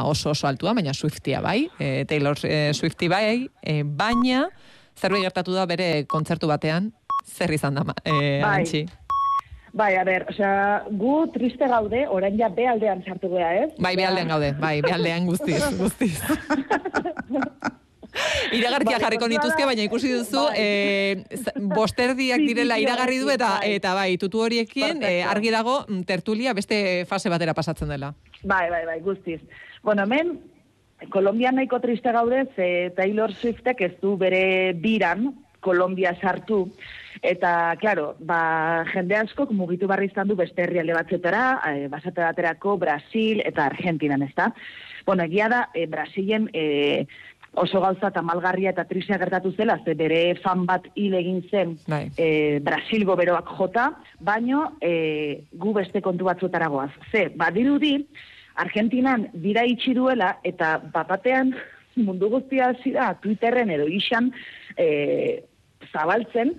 [0.04, 4.48] oso oso altua, baina Swiftia bai, eh, Taylor eh, Swifti bai, eh, baina
[4.98, 6.92] zerbait gertatu da bere kontzertu batean,
[7.28, 8.88] zer izan da, eh, bai.
[9.74, 13.72] Bai, a ber, osea, gu triste gaude, orain ja bealdean sartu gea, ez?
[13.84, 16.16] Bai, bealdean gaude, bai, bealdean guztiz, guztiz.
[18.56, 20.58] Iragarkia bai, jarriko nituzke, baina ikusi duzu, bai.
[20.58, 23.72] eh, bosterdiak direla iragarri du eta bai.
[23.78, 28.14] eta bai, tutu horiekin eh, argi dago mm, tertulia beste fase batera pasatzen dela.
[28.44, 29.42] Bai, bai, bai, guztiz.
[29.84, 30.40] Bueno, hemen,
[31.14, 35.30] Kolombian nahiko triste gaude, ze Taylor Swiftek ez du bere biran,
[35.62, 36.72] Kolombia sartu,
[37.22, 42.78] Eta, claro, ba, jende asko mugitu barri izan du beste herrialde batzetara, e, basate baterako
[42.78, 44.52] Brasil eta Argentinan, ez da?
[45.06, 47.08] Bueno, egia da, e, Brasilen e,
[47.58, 51.78] oso gauza eta malgarria eta trisea gertatu zela, ze bere fan bat hil egin zen
[51.88, 52.08] bai.
[52.18, 56.92] e, Brasil goberoak jota, baino e, gu beste kontu batzutara goaz.
[57.12, 57.98] Ze, badirudi,
[58.58, 61.54] Argentinan dira itxi duela eta bapatean
[61.98, 64.32] mundu guztia hasi da Twitterren edo isan
[64.78, 65.44] e,
[65.92, 66.56] zabaltzen,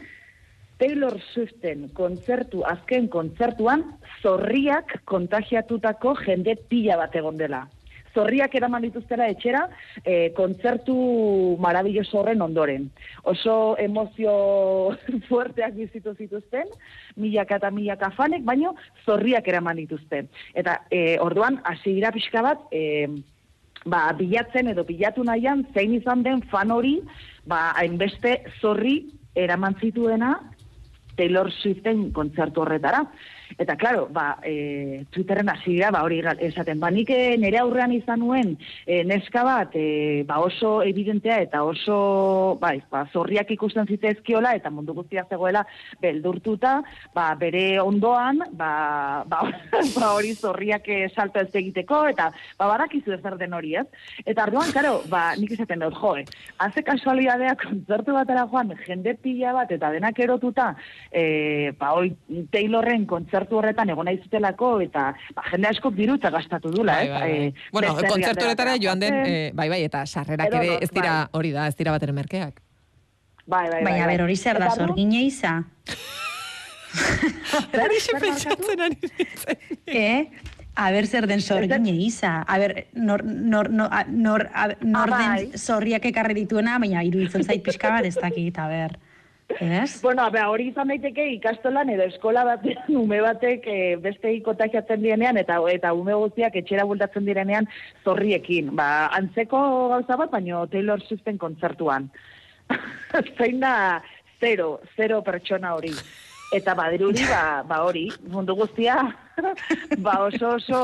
[0.78, 3.82] Taylor Swiften kontzertu, azken kontzertuan,
[4.22, 7.64] zorriak kontagiatutako jende pila bat egon dela.
[8.14, 9.64] Zorriak eraman dituztera etxera,
[10.02, 10.94] e, kontzertu
[11.62, 12.86] marabilloso horren ondoren.
[13.30, 14.32] Oso emozio
[15.28, 16.70] fuerteak bizitu zituzten,
[17.16, 20.30] milaka eta milaka fanek, baino zorriak eraman dituzten.
[20.54, 23.08] Eta e, orduan, hasi gira pixka bat, e,
[23.84, 27.00] ba, bilatzen edo bilatu nahian, zein izan den fan hori,
[27.50, 29.00] ba, hainbeste zorri
[29.38, 30.36] eraman zituena
[31.18, 33.02] Taylor Swiften kontzertu horretara.
[33.56, 37.94] Eta, klaro, ba, e, Twitterren hasi dira, ba, hori esaten, ba, nik eh, nire aurrean
[37.94, 43.88] izan nuen e, neska bat, e, ba, oso evidentea eta oso, bai, ba, zorriak ikusten
[43.88, 45.64] zitezkiola, eta mundu guztia zegoela
[46.02, 46.74] beldurtuta,
[47.14, 49.40] ba, bere ondoan, ba, ba,
[49.96, 53.86] ba hori zorriak eh, salto ez egiteko, eta ba, badakizu ez den hori, ez?
[54.26, 56.26] Eta arduan, karo, ba, nik esaten dut, joe,
[56.58, 60.74] haze kasualidadea kontzertu batera joan, jende pila bat, eta denak erotuta,
[61.10, 62.12] e, ba, hoi,
[62.52, 67.20] Taylorren kontzertu horretan egon nahi zutelako, eta ba, jende asko dirutza gastatu dula, Bai, bai,
[67.20, 67.46] bai.
[67.48, 71.28] Eh, bueno, kontzertu horretara joan den, eh, bai, bai, eta sarrerak ere ez dira, bai.
[71.32, 72.60] hori da, ez dira bater merkeak.
[73.46, 73.84] Bai, bai, bai.
[73.84, 74.16] Baina, bai.
[74.16, 75.62] ber, hori zer da, zorgine iza.
[77.72, 78.98] Horixe zer pentsatzen ari.
[79.86, 80.28] Eh?
[80.78, 82.44] A ber, zer den zorgine iza.
[82.46, 85.50] A ber, nor, nor, nor, nor, nor Ah, den bai.
[85.58, 88.98] zorriak ekarri dituena, baina iruditzen zait pixka bat ez dakit, a ber.
[89.48, 90.02] Ez?
[90.02, 95.00] Bueno, a ber, hori izan daiteke ikastolan edo eskola batean ume batek e, beste kontakiatzen
[95.02, 97.68] dienean eta eta ume guztiak etxera bultatzen direnean
[98.04, 98.74] zorriekin.
[98.76, 102.10] Ba, antzeko gauza bat, baino Taylor Swiften kontzertuan.
[103.38, 104.02] Zein da
[104.38, 105.94] zero, zero pertsona hori.
[106.52, 109.00] Eta badirudi, ba, ba hori, mundu guztia,
[110.04, 110.80] ba oso oso,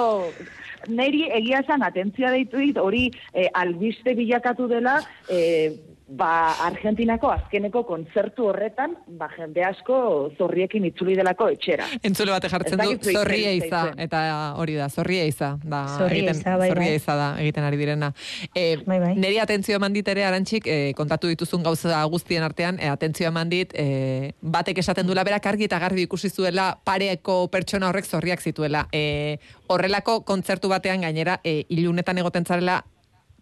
[0.88, 4.98] neri egia esan atentzia deitu dit, hori eh, albiste bilakatu dela,
[5.32, 5.72] eh,
[6.08, 9.96] ba, Argentinako azkeneko kontzertu horretan, ba, jende asko
[10.38, 11.86] zorriekin itzuli delako etxera.
[12.04, 14.20] Entzule bat jartzen du, zer iza, eta
[14.60, 17.00] hori da, zorria iza, da, Zorria egiten, iza, bai, zorria bai.
[17.00, 18.12] iza da, egiten ari direna.
[18.54, 19.14] E, Bai, bai.
[19.16, 23.48] Neri atentzio eman dit ere, arantxik, e, kontatu dituzun gauza guztien artean, e, atentzio eman
[23.48, 28.42] dit, e, batek esaten duela berak argi eta garbi ikusi zuela pareko pertsona horrek zorriak
[28.44, 28.86] zituela.
[28.92, 29.38] E,
[29.72, 32.82] horrelako kontzertu batean gainera, e, ilunetan egoten zarela,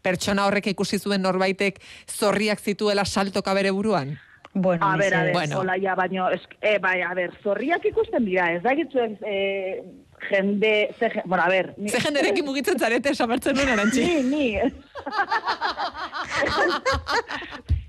[0.03, 1.79] pertsona horrek ikusi zuen norbaitek
[2.11, 4.19] zorriak zituela saltoka bere buruan?
[4.55, 5.33] Bueno, A ber, a ber, mesedez.
[5.33, 5.59] Bueno.
[5.61, 9.81] hola ja, baino, es, e, bai, a ber, zorriak ikusten dira, ez da gitzuen, e,
[10.29, 14.05] jende, ze, bueno, a ber, ni, Ze jenderekin mugitzen zarete, samartzen nuen arantxik?
[14.05, 14.61] ni, ni,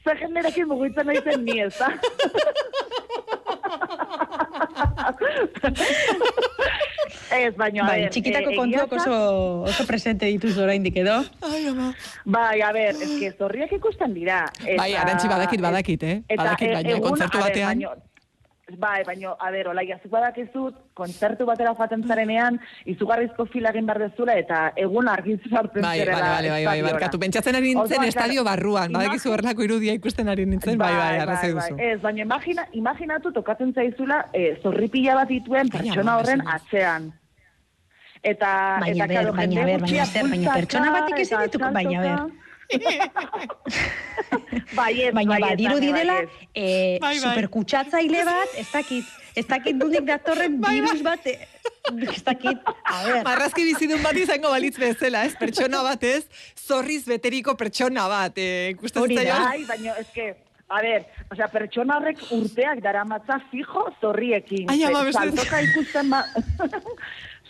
[0.04, 1.90] ze jenderekin mugitzen naizen ni, ez da?
[7.34, 9.16] ez, baino, a Bai, txikitako eh, kontuak oso,
[9.70, 11.20] oso presente dituz oraindik edo.
[11.50, 11.92] Ai, ama.
[12.26, 14.44] Bai, a ber, ez que zorriak ikusten dira.
[14.64, 16.18] Eta, Bai, arantzi badakit, badakit, eh?
[16.28, 17.96] Eta, Badakit, e- baina kontzertu batean- baino-
[18.72, 24.00] Bai, baino, a ber, olaia, zuk badakizut, kontzertu batera joaten zarenean, izugarrizko fila egin behar
[24.06, 27.20] dezula, eta egun argitzu sartzen Bai, zerela bai, bai, bai, bai, barkatu.
[27.20, 31.50] Pentsatzen ari nintzen Orduan, estadio barruan, badakizu horrelako irudia ikusten ari nintzen, bai, bai, arrazoi
[31.58, 31.76] duzu.
[31.90, 37.12] Ez, baina imagina, imaginatu tokatzen zaizula eh, zorripila bat dituen pertsona horren atzean.
[38.24, 42.08] Eta, Baina eta, ber, claro, baina ber, baina zer, baina pertsona batek eta dituko, baina
[42.08, 42.43] ber.
[44.78, 46.18] bai, ez, Baina bai, ez, badirudi bai, dela,
[46.54, 47.20] eh, Bai, bai.
[47.20, 50.82] superkutsatzaile bat, ez dakit, ez dakit nondik datorren Bai, bai.
[50.82, 51.48] virus bat, eh,
[52.08, 52.70] ez dakit, a
[53.06, 55.36] ber, Marrazki bizidun bat izango balitz bezala, ez?
[55.40, 56.24] Pertsona bat ez,
[56.58, 59.44] zorriz beteriko pertsona bat, eh, ikusten Hori da.
[59.50, 60.26] Bai, baina, eske,
[60.70, 64.70] a ver, o sea, pertsona horrek urteak daramatza fijo zorriekin.
[64.72, 66.24] Ai, ama, ikusten ba...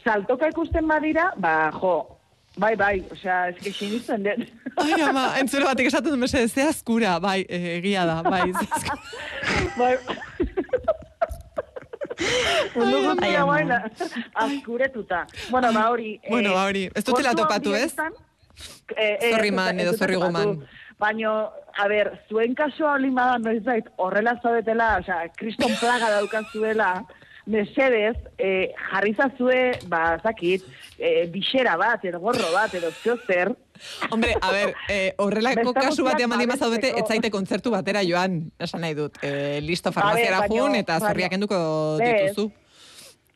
[0.04, 2.13] saltoka ikusten badira, ba, jo,
[2.58, 4.44] bai, bai, o sea, eske sinisten dut.
[4.78, 8.52] Ai, ama, entzule batek esaten du mesedez, ze azkura, bai, eh, egia da, bai,
[9.78, 9.98] bai.
[12.76, 13.90] Mundu guztia Ai, guain, ama.
[14.46, 15.26] azkuretuta.
[15.50, 16.20] Bueno, ba hori...
[16.24, 17.92] eh, Bueno, ba hori, ez dutela topatu, ez?
[17.92, 18.14] izan,
[18.96, 20.44] eh, eh, Zorriman ez edo dut- ez dut zorriguman.
[20.56, 20.68] topatu.
[21.00, 21.32] Baina,
[21.84, 26.92] a ber, zuen kasua hori bada noiz bait, horrela zaudetela, osea, kriston plaga daukazuela,
[27.46, 30.64] mesedez, eh, jarri zazue, ba, zakit,
[30.98, 33.56] eh, bixera bat, edo gorro bat, edo zeo zer,
[34.12, 37.08] Hombre, a ber, eh, horrelako kasu batean baldin bazaudete, ez babesteko.
[37.14, 39.18] zaite kontzertu batera joan, esan nahi dut.
[39.22, 42.52] Eh, listo, farmaziara baino- jun, eta baino- zorriak enduko dituzu.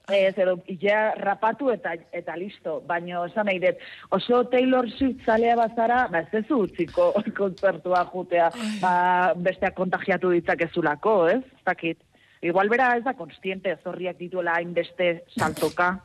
[0.07, 2.77] Ez, edo, ja rapatu eta eta listo.
[2.87, 3.75] Baina, esan nahi dut,
[4.09, 11.27] oso Taylor Swift zalea bazara, ba, ez ez utziko kontzertua jutea, ba, besteak kontagiatu ditzakezulako,
[11.27, 11.41] ez?
[11.65, 11.99] Dakit.
[12.41, 15.97] Igual bera ez da konstiente zorriak dituela hainbeste saltoka.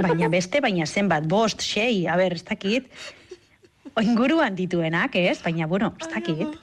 [0.00, 2.86] baina beste, baina zenbat, bost, sei, a ber, ez dakit,
[3.98, 5.42] oinguruan dituenak, ez?
[5.42, 6.58] Baina, bueno, ez dakit.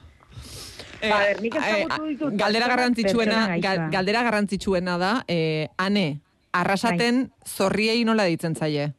[1.01, 3.41] Eh, Ba, ber, nik eh, ezagutu ditut galdera garrantzitsuena,
[3.93, 6.07] galdera garrantzitsuena da, eh, ane,
[6.57, 8.89] arrasaten zorriei nola ditzen zaie?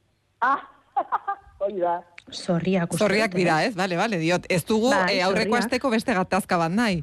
[0.40, 0.60] Ah,
[1.64, 1.98] hoi da.
[2.28, 3.72] Zorriak Zorriak dira, ez?
[3.74, 4.44] Bale, bale, diot.
[4.52, 7.00] Ez dugu Bai, eh, aurreko asteko beste gatazka bat nahi.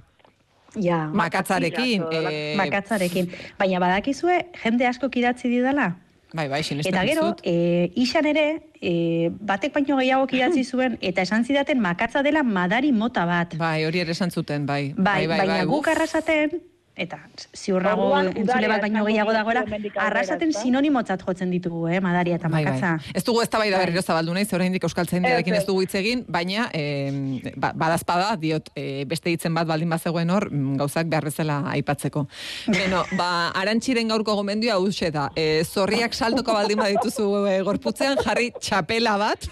[0.76, 2.04] Ja, Makatzarekin.
[2.12, 3.30] Eh, makatzarekin.
[3.60, 5.96] Baina badakizue, jende asko idatzi didala?
[6.36, 8.46] Bai, bai, sinesten Eta gero, e, isan ere,
[8.82, 13.56] e, batek baino gehiago idatzi zuen, eta esan zidaten makatza dela madari mota bat.
[13.58, 14.94] Bai, hori ere esan zuten, bai.
[14.98, 16.60] Bai, bai, baina bai, guk arrasaten,
[16.96, 17.20] eta
[17.56, 19.66] ziurrago entzule bat baino gehiago dagoela,
[20.06, 22.74] arrasaten sinonimotzat jotzen ditugu, eh, madaria eta Bai, bai.
[22.78, 23.12] makatza.
[23.14, 26.24] Ez dugu ez da berriro zabaldu nahi, ze oraindik Euskal Tzaindiarekin Ez, dugu hitz egin,
[26.28, 31.26] baina e, ba, badazpada, diot, e, beste hitzen bat baldin bazegoen hor, mm, gauzak behar
[31.26, 32.28] bezala aipatzeko.
[32.68, 35.30] Beno, ba, arantxiren gaurko gomendioa hause da.
[35.36, 39.50] E, zorriak saltoko baldin badituzu e, gorputzean, jarri txapela bat,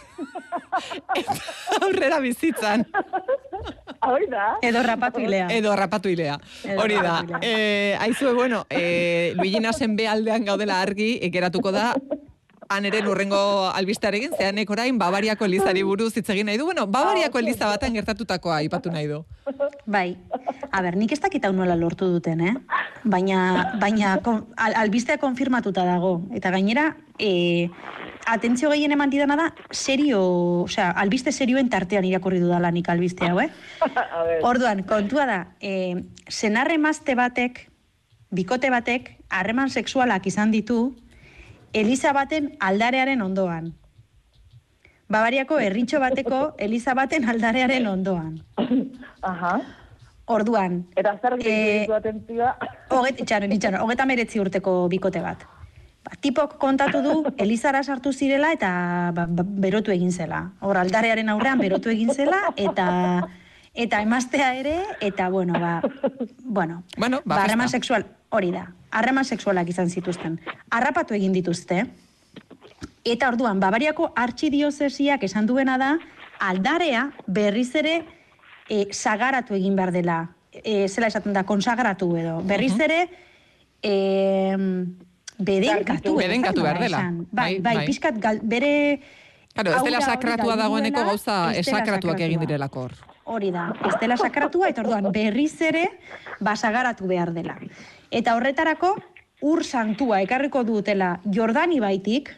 [1.19, 1.39] eta
[1.81, 2.87] aurrera bizitzan.
[4.07, 4.57] Hori da.
[4.61, 5.47] Edo rapatu ilea.
[5.51, 6.39] Edo rapatu ilea.
[6.63, 7.21] Edo Hori da.
[7.21, 7.49] rapatu ilea.
[7.49, 11.93] E, aizue, bueno, e, Luiginasen be aldean gaudela argi, e, geratuko da,
[12.69, 16.65] han ere urrengo albistearekin, zeanek orain Bavariako Elizari buruz hitz egin nahi du.
[16.65, 19.23] Bueno, Bavariako Eliza batean gertatutakoa aipatu nahi du.
[19.85, 20.17] Bai.
[20.71, 22.53] A ber, nik ez dakit hau nola lortu duten, eh?
[23.03, 26.21] Baina, baina kon, al, albistea konfirmatuta dago.
[26.33, 27.69] Eta gainera, e,
[28.25, 30.21] atentzio gehien eman didana da, serio,
[30.63, 33.49] osea, albiste serioen tartean irakurri dudala nik albiste hau, eh?
[34.49, 37.67] Orduan, kontua da, e, senarre emazte batek,
[38.31, 40.95] bikote batek, harreman sexualak izan ditu,
[41.73, 43.71] Eliza baten aldarearen ondoan.
[45.09, 48.35] Bavariako herritxo bateko Eliza baten aldarearen ondoan.
[49.33, 49.55] Aha.
[50.33, 52.53] Orduan, Eta zer Eh, gehiago atentzioa.
[52.95, 55.43] Hoget, itxaron, itxaron, hogeta meretzi urteko bikote bat.
[56.19, 60.49] Tipok kontatu du, Elizara sartu zirela eta ba, ba, berotu egin zela.
[60.59, 62.87] Hor, aldarearen aurrean berotu egin zela eta
[63.73, 65.81] eta emaztea ere, eta bueno, ba,
[66.43, 70.39] bueno, Bueno, ba, ba, harreman sexual, hori da, harreman sexualak izan zituzten.
[70.69, 71.87] Harrapatu egin dituzte,
[73.03, 75.95] eta orduan, Bavariako artxidiozesiak esan duena da,
[76.39, 78.03] aldarea berriz ere
[78.69, 80.19] e, sagaratu egin behar dela.
[80.53, 82.41] E, zela esaten da, konsagratu edo.
[82.45, 83.07] Berriz ere,
[83.81, 83.93] e,
[85.37, 86.09] bedenkatu.
[86.09, 87.01] edo, Bedenkatu behar dela.
[87.01, 87.85] Bai, Bai, bai, bai.
[87.85, 89.01] pixkat gal, bere...
[89.53, 92.93] Claro, ez dela sakratua dagoeneko gauza esakratuak egin direlako hor.
[93.23, 95.85] Hori da, ez dela sakratua, eta orduan berriz ere
[96.41, 97.59] basagaratu behar dela.
[98.09, 98.95] Eta horretarako,
[99.45, 102.33] ur santua ekarriko dutela Jordani baitik,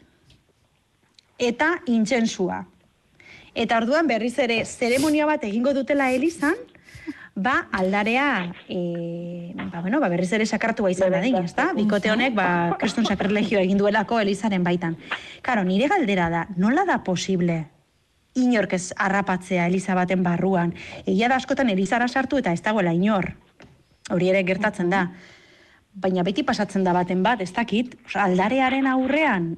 [1.39, 2.65] eta intsensua.
[3.55, 6.55] Eta orduan berriz ere zeremonia bat egingo dutela Elizan,
[7.36, 11.74] ba aldarea e, ba, bueno, ba, berriz ere sakratua izan da din, ezta?
[11.76, 12.48] Bikote honek ba
[12.80, 14.95] kriston sakrlegioa egin duelako Elizaren baitan.
[15.43, 17.65] Karo, nire galdera da, nola da posible
[18.36, 20.74] inork ez harrapatzea Eliza baten barruan.
[21.06, 23.32] Egia da askotan Elizara sartu eta ez dagoela inor.
[24.12, 25.08] Hori ere gertatzen da.
[25.95, 29.54] Baina beti pasatzen da baten bat, ez dakit, aldarearen aurrean,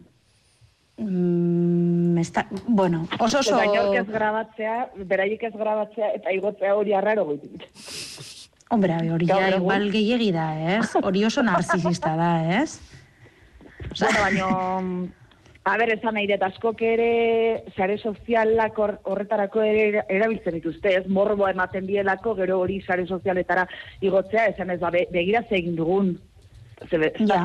[0.98, 3.56] mm, ez da, bueno, oso oso...
[3.60, 4.78] Eta inork ez grabatzea,
[5.10, 7.68] beraiek ez grabatzea, eta igotzea hori arraro goitik.
[8.70, 10.90] Hombre, hori ja igual gehiegi da, ez?
[11.02, 12.32] Hori oso narzisista da,
[12.62, 12.80] ez?
[14.00, 14.50] Bueno, baino,
[15.64, 21.06] a ber, esan nahi dut, askok ere, sare sozialak hor- horretarako ere erabiltzen dituzte, ez
[21.08, 23.68] morboa ematen dielako, gero hori sare sozialetara
[24.02, 26.18] igotzea, esan ez, ba, be, begira ze egin dugun.
[26.90, 27.44] Ze, be, Ja.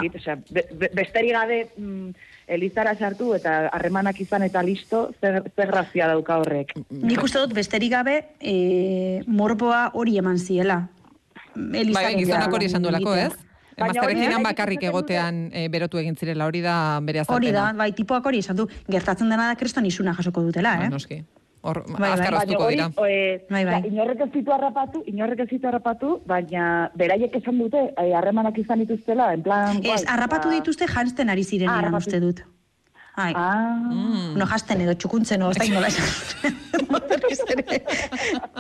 [0.50, 2.10] be, be, besterik gabe mm,
[2.46, 6.74] Elizara sartu eta harremanak izan eta listo, zer, zer grazia dauka horrek.
[6.90, 10.82] Nik uste dut besterik gabe e, morboa hori eman ziela.
[11.54, 13.32] Bai, Elizaren gizonak hori esan duelako, ez?
[13.82, 16.74] Han bakarrik egotean e, berotu egin zirela, hori da
[17.04, 17.38] bere azalpena.
[17.38, 20.88] Hori da, bai, tipoak hori esan du, gertatzen dena da kriston isuna jasoko dutela, Ba,
[20.88, 20.92] eh?
[20.92, 21.22] noski.
[21.62, 22.10] Hor, Bai, bai.
[22.12, 22.88] azkar oztuko hori, dira.
[22.96, 23.74] Bai, bai.
[23.76, 28.58] ja, inorrek ez ditu harrapatu, inorrek ez ditu harrapatu, baina beraiek esan dute, eh, harremanak
[28.58, 29.78] izan dituztela, en plan...
[29.84, 32.42] Ez, harrapatu ba- dituzte jantzen ari zirenean uste dut.
[33.14, 34.34] Ai, Ah, Mm.
[34.40, 36.52] no jasten edo txukuntzen, ez da nola esan.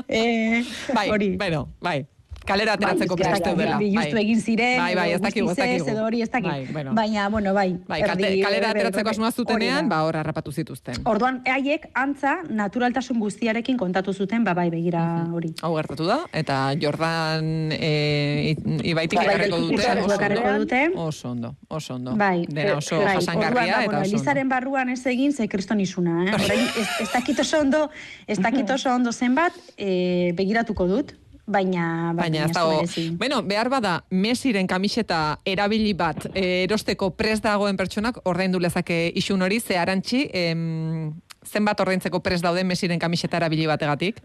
[0.08, 0.62] Eh,
[0.94, 1.36] Bai, hori.
[1.36, 2.06] bueno, bai.
[2.46, 3.76] Kalera ateratzeko Bai, preste bai, dela.
[3.78, 5.88] Bilustu egin ziren, Bai, bai, ez dakigu, ez dakigu.
[5.92, 6.48] edo hori ez dakit.
[6.50, 6.92] Bai, bueno.
[6.94, 7.76] Baina, bueno, bai.
[7.88, 10.96] Bai, erdi- kalera ateratzeko asmoa zutenean, ba, hor harrapatu zituzten.
[11.06, 15.52] Orduan, haiek antza naturaltasun guztiarekin kontatu zuten, ba bai, begira hori.
[15.62, 19.86] Hau gertatu da, eta Jordan e, ibaitik Bai, ekarriko bai, dute.
[19.86, 20.58] bai, oso ondo.
[20.58, 20.82] dute.
[20.96, 22.16] Oso ondo, oso ondo.
[22.16, 24.10] Bai, Dena oso bai, jasangarria ba, eta oso.
[24.10, 26.34] Elizaren barruan ez egin, ze kriston isuna, eh?
[26.34, 27.90] Orain, ez, ez dakit oso ondo,
[28.26, 31.14] ez dakit oso ondo zenbat, eh, begiratuko dut,
[31.52, 32.82] baina, ba, Baina ez dago,
[33.20, 39.42] bueno, behar bada Messiren kamiseta erabili bat eh, erosteko prest dagoen pertsonak ordaindu lezake isun
[39.42, 41.12] hori, ze arantxi, em,
[41.44, 44.22] zenbat ordaintzeko prest daude Messiren kamiseta erabili bategatik?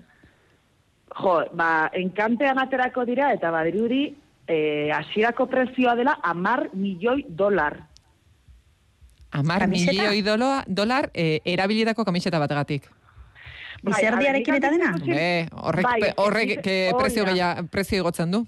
[1.22, 4.08] jo, ba, enkantean aterako dira, eta badirudi,
[4.48, 7.80] eh, hasierako prezioa dela amar milioi dolar.
[9.32, 9.92] Amar Kamiseta?
[9.92, 12.88] milioi dolo, dolar eh, erabilitako kamiseta bategatik.
[13.84, 14.92] Bai, Izerdiarekin eta dena?
[14.98, 18.46] Hombre, horrek, Bai, horrek ez- ke prezio, geia, prezio igotzen du.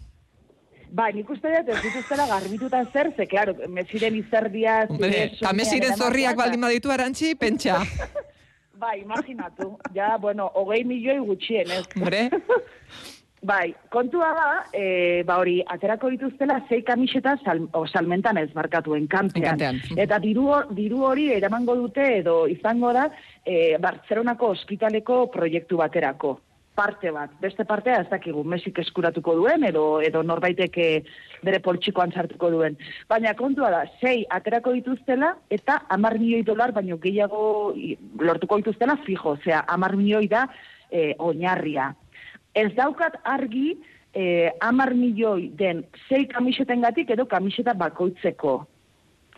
[0.92, 4.82] Bai, nik uste dut ez dituztela garbituta zer, ze, claro, mesiren izerdia...
[4.90, 7.84] Eta soinean zorriak baldin baditu arantxi, pentsa.
[8.80, 9.74] Bai, imaginatu.
[9.94, 11.86] Ja, bueno, hogei milioi gutxien, ez?
[11.96, 12.30] Hombre,
[13.42, 18.98] Bai, kontua da, e, ba hori, aterako dituztela zei kamiseta sal, o, salmentan ez barkatu
[18.98, 19.56] enkantean.
[19.56, 20.00] Enkantean.
[20.04, 23.08] Eta diru, diru hori eramango dute edo izango da
[23.46, 26.36] e, Bartzelonako ospitaleko proiektu baterako.
[26.76, 30.90] Parte bat, beste partea ez dakigu, Mesik eskuratuko duen edo, edo norbaitek e,
[31.44, 32.76] bere poltsikoan sartuko duen.
[33.08, 37.72] Baina kontua da, sei aterako dituztela eta amar milioi dolar baino gehiago
[38.20, 40.46] lortuko dituztela fijo, osea, amar milioi da
[40.92, 41.94] e, oinarria.
[42.54, 43.78] Ez daukat argi
[44.14, 48.60] eh, amar milioi den sei kamisetengatik edo kamiseta bakoitzeko.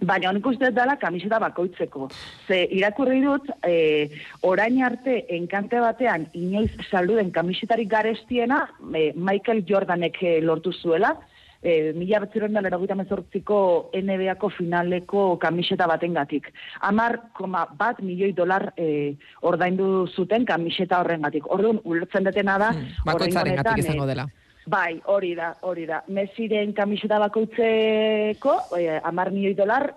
[0.01, 2.07] Baina honik uste dela kamiseta bakoitzeko.
[2.47, 4.09] Ze irakurri dut, e,
[4.41, 8.63] orain arte enkante batean inoiz saldu den kamisetarik garestiena
[8.95, 11.13] e, Michael Jordanek e, lortu zuela,
[11.61, 16.51] e, mila betzeroen da leragoita mezortziko NBA-ko finaleko kamiseta batengatik.
[16.89, 19.15] Amar, koma, bat milioi dolar e,
[19.47, 21.47] ordaindu zuten kamiseta horrengatik.
[21.51, 24.25] Orduan, ulertzen detena da, Hmm, bakoitzaren gatik e, izango dela.
[24.71, 26.03] Bai, hori da, hori da.
[26.13, 29.89] Mesiren kamiseta bakoitzeko, eh, amar milioi dolar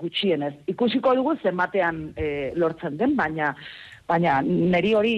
[0.00, 0.54] gutxienez.
[0.72, 3.54] Ikusiko dugu zenbatean eh, lortzen den, baina
[4.08, 5.16] baina neri hori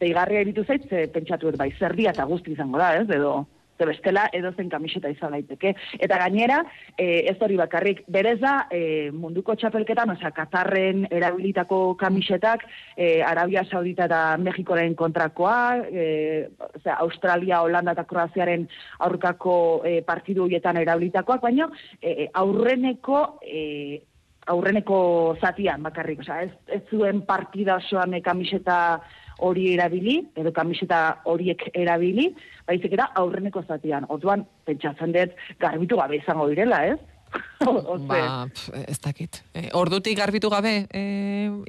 [0.00, 3.46] deigarria iritu zait, pentsatu dut bai, zerdia eta guzti izango da, ez, edo
[3.80, 5.74] ze bestela edo zen kamiseta izan daiteke.
[5.98, 6.60] Eta gainera,
[6.96, 12.66] eh, ez hori bakarrik, berez da eh, munduko txapelketan, osea, Katarren erabilitako kamisetak,
[12.96, 18.68] eh, Arabia Saudita eta Mexikoren kontrakoa, eh, osea, Australia, Holanda eta Kroaziaren
[18.98, 21.70] aurkako eh, partidu horietan erabilitakoak, baina
[22.02, 24.02] eh, aurreneko eh,
[24.50, 29.00] aurreneko zatian bakarrik, osea, ez, ez zuen partida osoan eh, kamiseta
[29.46, 32.30] hori erabili, edo kamiseta horiek erabili,
[32.68, 34.06] baizik eta aurreneko zatian.
[34.08, 36.98] Otuan, pentsatzen dut, garbitu gabe izango direla, ez?
[38.10, 39.42] Ba, pf, ez dakit.
[39.54, 41.02] E, ordutik garbitu gabe e,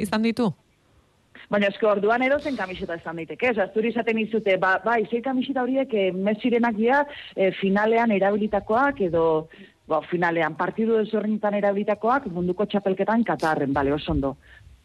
[0.02, 0.50] izan ditu?
[1.52, 5.66] Baina eske orduan edozen kamiseta izan daiteke, ez zuri izaten izute, ba, bai, zei kamiseta
[5.66, 7.04] horiek e, mesirenak dira
[7.36, 9.26] e, finalean erabilitakoak edo
[9.92, 14.36] ba, finalean partidu ezberdinetan erabilitakoak munduko txapelketan Katarren, bale, oso ondo.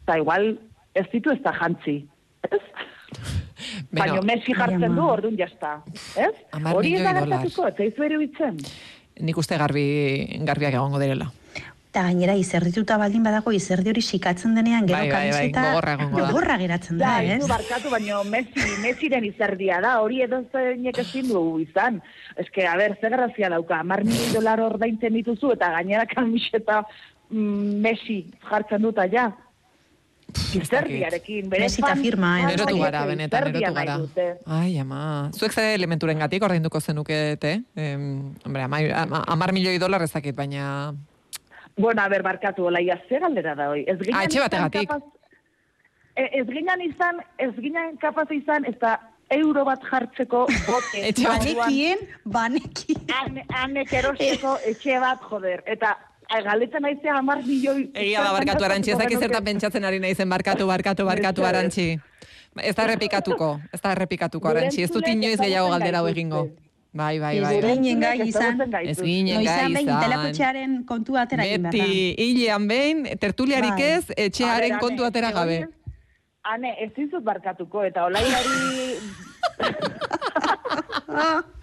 [0.05, 0.53] Ta igual
[0.97, 2.01] ez ditu ez da jantzi,
[2.51, 2.61] ez?
[3.91, 5.77] Baina Messi jartzen du, orduan jazta,
[6.19, 6.33] ez?
[6.73, 8.61] Hori ez da gertatuko, ez zaizu eruditzen?
[9.25, 9.83] Nik uste garbi,
[10.45, 11.31] garbiak egongo direla.
[11.87, 16.57] Eta gainera izerdituta baldin badago izerdi hori sikatzen denean gero Bai, bai, bai, gogorra da.
[16.61, 21.31] geratzen da, Da, ez du barkatu, baina Messi, Messiren izerdia da, hori edo zeinek ezin
[21.31, 22.01] du izan.
[22.35, 26.83] Ez que, a ber, ze grazia dauka, mar milioi dolar ordaintzen dituzu, eta gainera kamiseta
[27.31, 29.31] mm, Messi jartzen dut ja.
[30.53, 32.53] Izerdiarekin, bere fan- firma, eh?
[32.53, 33.97] Erotu gara, benetan, erotu gara.
[34.45, 35.29] Ai, ama.
[35.33, 37.63] Zuek ze elementuren gatik ordainduko zenukete?
[37.75, 40.93] Em, hombre, ama, ama, amar milioi dolar ezakit, baina...
[41.77, 43.83] Bueno, a ber, barkatu, olaia, ze galdera da hoi.
[43.87, 44.89] Ez ginen Ah, etxe izan bategatik.
[46.15, 48.95] e- Ez ginen izan, ez ginen kapaz izan, ez da
[49.29, 51.03] euro bat jartzeko bote.
[51.09, 51.27] Etxe.
[51.27, 53.03] Banekien, banekien.
[53.13, 55.61] Han, hanek erosteko etxe bat, joder.
[55.67, 55.95] Eta
[56.29, 57.89] ai, galdetzen naizea hamar milioi...
[57.93, 61.89] Egia da barkatu arantzi, ez dakit zertan pentsatzen ari naizen barkatu, barkatu, barkatu arantzi.
[62.57, 66.47] Ez da errepikatuko, ez da errepikatuko Gure arantzi, ez dut iniz gehiago galdera hau egingo.
[66.97, 67.61] Bai, bai, bai.
[67.61, 67.73] Bai.
[67.77, 68.61] ginen gai izan.
[68.81, 70.01] Ez ginen gai behin izan.
[70.01, 73.91] telekotxearen kontua atera egin Beti, hilean behin, tertuliarik Bai.
[73.97, 75.59] ez, etxearen kontu atera gabe.
[76.47, 78.57] Ane, ez dizut barkatuko, eta olaiari...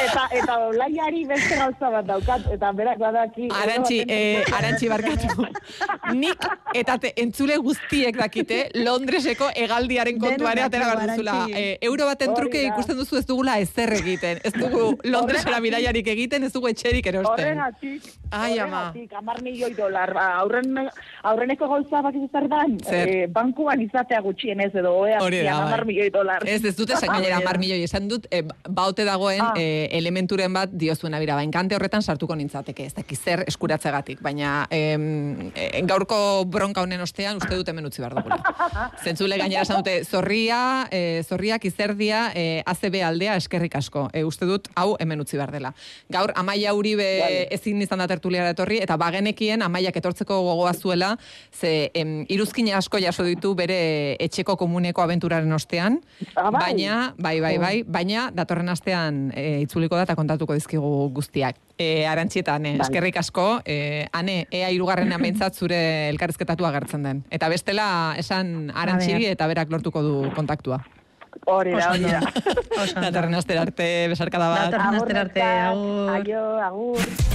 [0.00, 3.48] eta, eta olaiari beste gauza bat daukat, eta berak badaki...
[3.62, 5.46] Arantzi, eh, arantzi barkatu.
[6.10, 6.42] Nik
[6.74, 11.34] eta te, entzule guztiek dakite Londreseko hegaldiaren kontua ere Denok atera duzula.
[11.54, 14.40] Eh, euro baten truke ikusten duzu ez dugula ezer egiten.
[14.42, 17.32] Ez dugu Londresera bidaiarik egiten, ez dugu etxerik erosten.
[17.52, 18.92] Horregatik, Ai, ama.
[19.18, 20.74] amar milioi dolar, ba, aurren,
[21.22, 25.46] aurreneko gauza bakizu zer dan, eh, bankuan izatea gutxienez edo oea bai.
[25.48, 26.42] amar milioi dolar.
[26.48, 29.52] Ez, ez dute esan gainera amar milioi esan dut, e, baute dagoen Ah.
[29.56, 34.66] eh, elementuren bat diozuena bira, ba, enkante horretan sartuko nintzateke, ez dakiz zer eskuratzegatik, baina
[34.70, 36.18] em, e, gaurko
[36.48, 38.38] bronka honen ostean uste dut hemen utzi behar dugula.
[39.04, 44.06] Zentzule gainera esan dute, zorria, e, zorriak izerdia, e, ACB aldea eskerrik asko.
[44.12, 45.72] E, uste dut, hau hemen utzi behar dela.
[46.12, 47.32] Gaur, amaia uribe Bai.
[47.56, 51.12] ezin izan da tertuliara etorri, eta bagenekien amaiak etortzeko gogoa zuela,
[51.52, 53.80] ze em, iruzkina asko jaso ditu bere
[54.22, 56.00] etxeko komuneko abenturaren ostean,
[56.36, 56.60] Ah, bai.
[56.72, 61.56] baina, bai, bai, bai, baina datorren astean e, itzuliko da eta kontatuko dizkigu guztiak.
[61.82, 62.86] E, arantxietan, e, Bai.
[62.86, 65.78] eskerrik asko, e, ane, ea irugarrenean behintzat zure
[66.12, 67.22] elkarrizketatu agertzen den.
[67.34, 67.86] Eta bestela,
[68.20, 69.38] esan arantxiri ber.
[69.38, 70.82] eta berak lortuko du kontaktua.
[71.48, 72.20] Hori da, hori da.
[73.06, 74.66] Datorren astera arte, besarkada bat.
[74.68, 76.10] Datorren astera arte, agur.
[76.18, 77.30] Aio, agur.